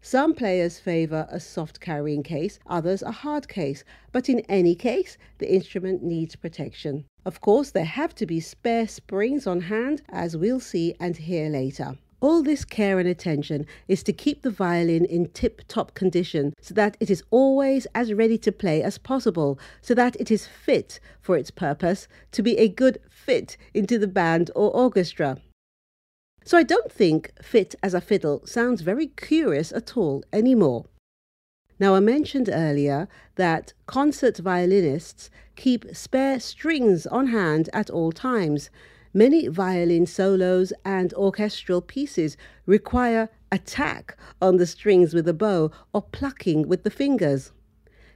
Some 0.00 0.32
players 0.34 0.78
favour 0.78 1.26
a 1.28 1.40
soft 1.40 1.80
carrying 1.80 2.22
case, 2.22 2.58
others 2.66 3.02
a 3.02 3.10
hard 3.10 3.48
case, 3.48 3.82
but 4.12 4.28
in 4.28 4.40
any 4.48 4.74
case, 4.74 5.18
the 5.38 5.52
instrument 5.52 6.02
needs 6.02 6.36
protection. 6.36 7.04
Of 7.26 7.40
course, 7.40 7.72
there 7.72 7.84
have 7.84 8.14
to 8.14 8.26
be 8.26 8.40
spare 8.40 8.86
springs 8.86 9.46
on 9.46 9.62
hand, 9.62 10.02
as 10.08 10.36
we'll 10.36 10.60
see 10.60 10.94
and 11.00 11.16
hear 11.16 11.50
later. 11.50 11.98
All 12.20 12.42
this 12.42 12.64
care 12.64 12.98
and 12.98 13.08
attention 13.08 13.66
is 13.86 14.02
to 14.04 14.12
keep 14.12 14.42
the 14.42 14.50
violin 14.50 15.04
in 15.04 15.30
tip 15.30 15.62
top 15.68 15.94
condition 15.94 16.54
so 16.60 16.74
that 16.74 16.96
it 17.00 17.10
is 17.10 17.22
always 17.30 17.86
as 17.94 18.12
ready 18.12 18.38
to 18.38 18.52
play 18.52 18.82
as 18.82 18.98
possible, 18.98 19.58
so 19.82 19.94
that 19.94 20.16
it 20.20 20.30
is 20.30 20.46
fit 20.46 21.00
for 21.20 21.36
its 21.36 21.50
purpose 21.50 22.08
to 22.32 22.42
be 22.42 22.56
a 22.56 22.68
good 22.68 22.98
fit 23.08 23.56
into 23.74 23.98
the 23.98 24.08
band 24.08 24.50
or 24.56 24.70
orchestra. 24.74 25.38
So 26.48 26.56
I 26.56 26.62
don't 26.62 26.90
think 26.90 27.30
fit 27.42 27.74
as 27.82 27.92
a 27.92 28.00
fiddle 28.00 28.40
sounds 28.46 28.80
very 28.80 29.08
curious 29.08 29.70
at 29.70 29.98
all 29.98 30.24
anymore. 30.32 30.86
Now, 31.78 31.94
I 31.94 32.00
mentioned 32.00 32.48
earlier 32.50 33.06
that 33.34 33.74
concert 33.84 34.38
violinists 34.38 35.28
keep 35.56 35.94
spare 35.94 36.40
strings 36.40 37.06
on 37.06 37.26
hand 37.26 37.68
at 37.74 37.90
all 37.90 38.12
times. 38.12 38.70
Many 39.12 39.48
violin 39.48 40.06
solos 40.06 40.72
and 40.86 41.12
orchestral 41.12 41.82
pieces 41.82 42.38
require 42.64 43.28
attack 43.52 44.16
on 44.40 44.56
the 44.56 44.66
strings 44.66 45.12
with 45.12 45.28
a 45.28 45.34
bow 45.34 45.70
or 45.92 46.00
plucking 46.00 46.66
with 46.66 46.82
the 46.82 46.90
fingers. 46.90 47.52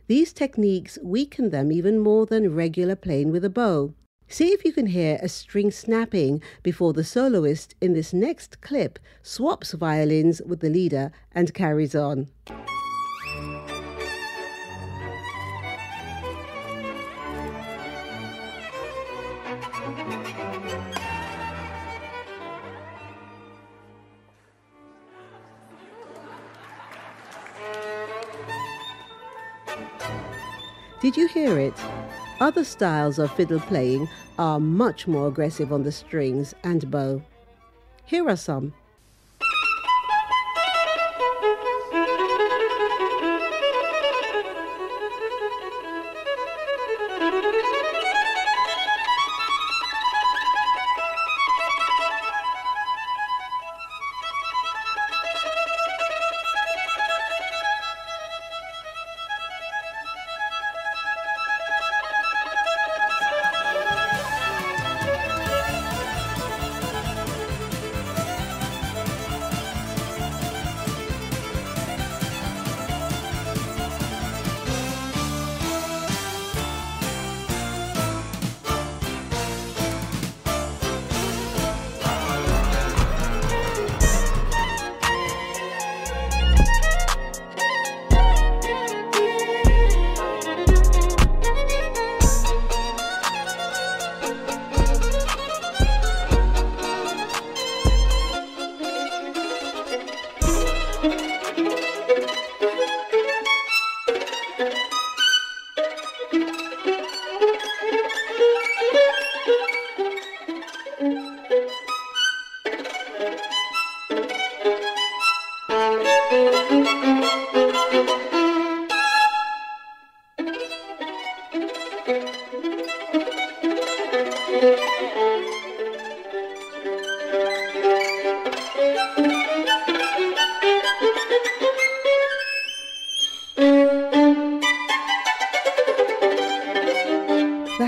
These 0.06 0.32
techniques 0.32 0.98
weaken 1.02 1.50
them 1.50 1.70
even 1.70 1.98
more 1.98 2.24
than 2.24 2.54
regular 2.54 2.96
playing 2.96 3.30
with 3.30 3.44
a 3.44 3.50
bow. 3.50 3.92
See 4.32 4.48
if 4.54 4.64
you 4.64 4.72
can 4.72 4.86
hear 4.86 5.18
a 5.20 5.28
string 5.28 5.70
snapping 5.70 6.42
before 6.62 6.94
the 6.94 7.04
soloist 7.04 7.74
in 7.82 7.92
this 7.92 8.14
next 8.14 8.62
clip 8.62 8.98
swaps 9.22 9.72
violins 9.72 10.40
with 10.46 10.60
the 10.60 10.70
leader 10.70 11.12
and 11.32 11.52
carries 11.52 11.94
on. 11.94 12.28
Did 31.02 31.18
you 31.18 31.28
hear 31.28 31.58
it? 31.58 31.74
Other 32.42 32.64
styles 32.64 33.20
of 33.20 33.30
fiddle 33.36 33.60
playing 33.60 34.08
are 34.36 34.58
much 34.58 35.06
more 35.06 35.28
aggressive 35.28 35.72
on 35.72 35.84
the 35.84 35.92
strings 35.92 36.56
and 36.64 36.90
bow. 36.90 37.22
Here 38.04 38.28
are 38.28 38.34
some. 38.34 38.74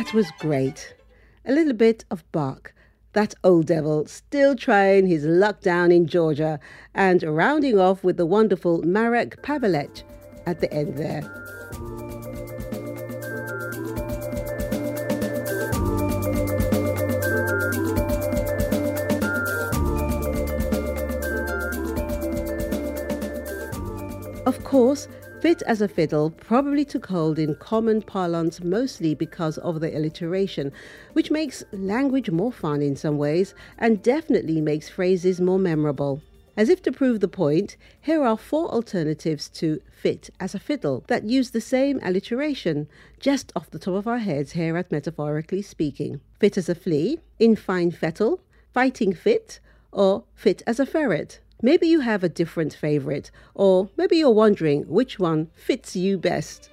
That 0.05 0.13
was 0.13 0.31
great. 0.39 0.95
A 1.47 1.53
little 1.53 1.73
bit 1.73 2.05
of 2.11 2.31
Bach. 2.31 2.75
That 3.15 3.33
old 3.43 3.69
devil 3.69 4.05
still 4.05 4.55
trying 4.55 5.07
his 5.07 5.25
luck 5.25 5.63
down 5.63 5.91
in 5.91 6.07
Georgia 6.07 6.61
and 6.95 7.23
rounding 7.23 7.79
off 7.79 8.05
with 8.05 8.19
the 8.19 8.27
wonderful 8.27 8.83
Marek 8.83 9.41
Pavelec 9.43 10.03
at 10.45 10.61
the 10.61 10.71
end 10.75 10.99
there. 10.99 11.23
Of 24.45 24.63
course, 24.65 25.09
Fit 25.45 25.61
as 25.67 25.83
a 25.83 25.89
Fiddle 25.89 26.31
probably 26.31 26.87
took 26.87 27.05
hold 27.05 27.39
in 27.39 27.55
common 27.57 28.01
parlance 28.01 28.63
mostly 28.63 29.15
because 29.15 29.59
of 29.59 29.81
the 29.81 29.95
alliteration, 29.95 30.73
which 31.13 31.31
makes 31.31 31.63
language 31.71 32.31
more 32.31 32.51
fun 32.51 32.81
in 32.81 32.97
some 32.97 33.19
ways 33.19 33.55
and 33.77 34.03
definitely 34.03 34.63
makes 34.63 34.89
phrases 34.89 35.43
more 35.43 35.59
memorable. 35.59 36.23
As 36.57 36.71
if 36.71 36.81
to 36.85 36.93
prove 36.93 37.21
the 37.21 37.29
point, 37.29 37.77
here 38.01 38.25
are 38.25 38.39
four 38.39 38.71
alternatives 38.73 39.51
to 39.51 39.83
fit 39.93 40.31
as 40.41 40.55
a 40.55 40.59
fiddle 40.59 41.05
that 41.09 41.25
use 41.25 41.51
the 41.51 41.61
same 41.61 42.01
alliteration, 42.03 42.89
just 43.21 43.53
off 43.55 43.69
the 43.69 43.79
top 43.79 43.97
of 43.97 44.09
our 44.09 44.21
heads 44.21 44.53
here 44.53 44.79
at 44.79 44.91
Metaphorically 44.91 45.61
Speaking. 45.61 46.23
Fit 46.41 46.57
as 46.57 46.71
a 46.71 46.75
flea, 46.75 47.21
in 47.39 47.55
fine 47.55 47.91
fettle, 47.91 48.41
fighting 48.73 49.13
fit, 49.13 49.61
or 49.93 50.25
fit 50.35 50.63
as 50.67 50.81
a 50.81 50.87
ferret. 50.87 51.41
Maybe 51.65 51.89
you 51.89 52.01
have 52.01 52.23
a 52.23 52.29
different 52.29 52.75
favorite, 52.75 53.31
or 53.55 53.89
maybe 53.97 54.19
you're 54.19 54.29
wondering 54.29 54.83
which 54.83 55.19
one 55.19 55.49
fits 55.55 55.97
you 55.97 56.19
best. 56.19 56.69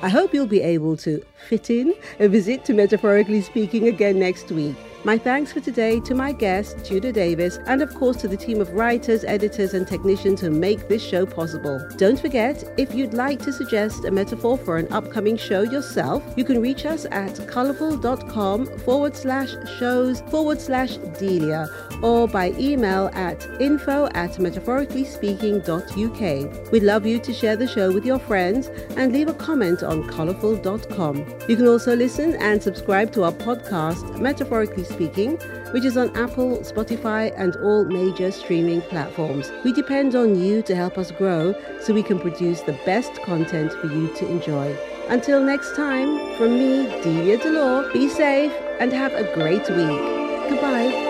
I 0.00 0.08
hope 0.08 0.32
you'll 0.32 0.46
be 0.46 0.60
able 0.60 0.96
to 0.98 1.24
fit 1.48 1.70
in 1.70 1.92
a 2.20 2.28
visit 2.28 2.64
to 2.66 2.72
Metaphorically 2.72 3.40
Speaking 3.40 3.88
again 3.88 4.20
next 4.20 4.52
week. 4.52 4.76
My 5.08 5.16
thanks 5.16 5.54
for 5.54 5.60
today 5.60 6.00
to 6.00 6.14
my 6.14 6.32
guest, 6.32 6.84
Tudor 6.84 7.12
Davis, 7.12 7.58
and 7.64 7.80
of 7.80 7.94
course 7.94 8.18
to 8.18 8.28
the 8.28 8.36
team 8.36 8.60
of 8.60 8.74
writers, 8.74 9.24
editors, 9.24 9.72
and 9.72 9.88
technicians 9.88 10.42
who 10.42 10.50
make 10.50 10.86
this 10.86 11.02
show 11.02 11.24
possible. 11.24 11.80
Don't 11.96 12.20
forget, 12.20 12.62
if 12.76 12.94
you'd 12.94 13.14
like 13.14 13.40
to 13.44 13.52
suggest 13.54 14.04
a 14.04 14.10
metaphor 14.10 14.58
for 14.58 14.76
an 14.76 14.86
upcoming 14.92 15.38
show 15.38 15.62
yourself, 15.62 16.22
you 16.36 16.44
can 16.44 16.60
reach 16.60 16.84
us 16.84 17.06
at 17.10 17.32
colourful.com 17.48 18.66
forward 18.80 19.16
slash 19.16 19.54
shows 19.78 20.20
forward 20.30 20.60
slash 20.60 20.98
Delia 21.18 21.70
or 22.02 22.28
by 22.28 22.50
email 22.58 23.08
at 23.14 23.46
info 23.60 24.10
at 24.14 24.32
metaphoricallyspeaking.uk. 24.32 26.70
We'd 26.70 26.82
love 26.82 27.06
you 27.06 27.18
to 27.18 27.32
share 27.32 27.56
the 27.56 27.66
show 27.66 27.90
with 27.90 28.04
your 28.04 28.18
friends 28.18 28.66
and 28.96 29.14
leave 29.14 29.28
a 29.28 29.34
comment 29.34 29.82
on 29.82 30.06
colourful.com. 30.08 31.24
You 31.48 31.56
can 31.56 31.66
also 31.66 31.96
listen 31.96 32.34
and 32.34 32.62
subscribe 32.62 33.10
to 33.12 33.24
our 33.24 33.32
podcast, 33.32 34.20
Metaphorically 34.20 34.84
Speaking, 34.98 35.36
which 35.70 35.84
is 35.84 35.96
on 35.96 36.10
Apple, 36.16 36.58
Spotify, 36.58 37.32
and 37.36 37.54
all 37.62 37.84
major 37.84 38.32
streaming 38.32 38.80
platforms. 38.80 39.48
We 39.64 39.72
depend 39.72 40.16
on 40.16 40.34
you 40.34 40.60
to 40.62 40.74
help 40.74 40.98
us 40.98 41.12
grow 41.12 41.54
so 41.80 41.94
we 41.94 42.02
can 42.02 42.18
produce 42.18 42.62
the 42.62 42.76
best 42.84 43.14
content 43.22 43.72
for 43.74 43.86
you 43.86 44.12
to 44.16 44.26
enjoy. 44.26 44.76
Until 45.08 45.40
next 45.40 45.76
time, 45.76 46.36
from 46.36 46.58
me, 46.58 46.86
Delia 47.00 47.38
Delore, 47.38 47.92
be 47.92 48.08
safe 48.08 48.52
and 48.80 48.92
have 48.92 49.12
a 49.12 49.32
great 49.34 49.70
week. 49.70 50.50
Goodbye. 50.50 51.07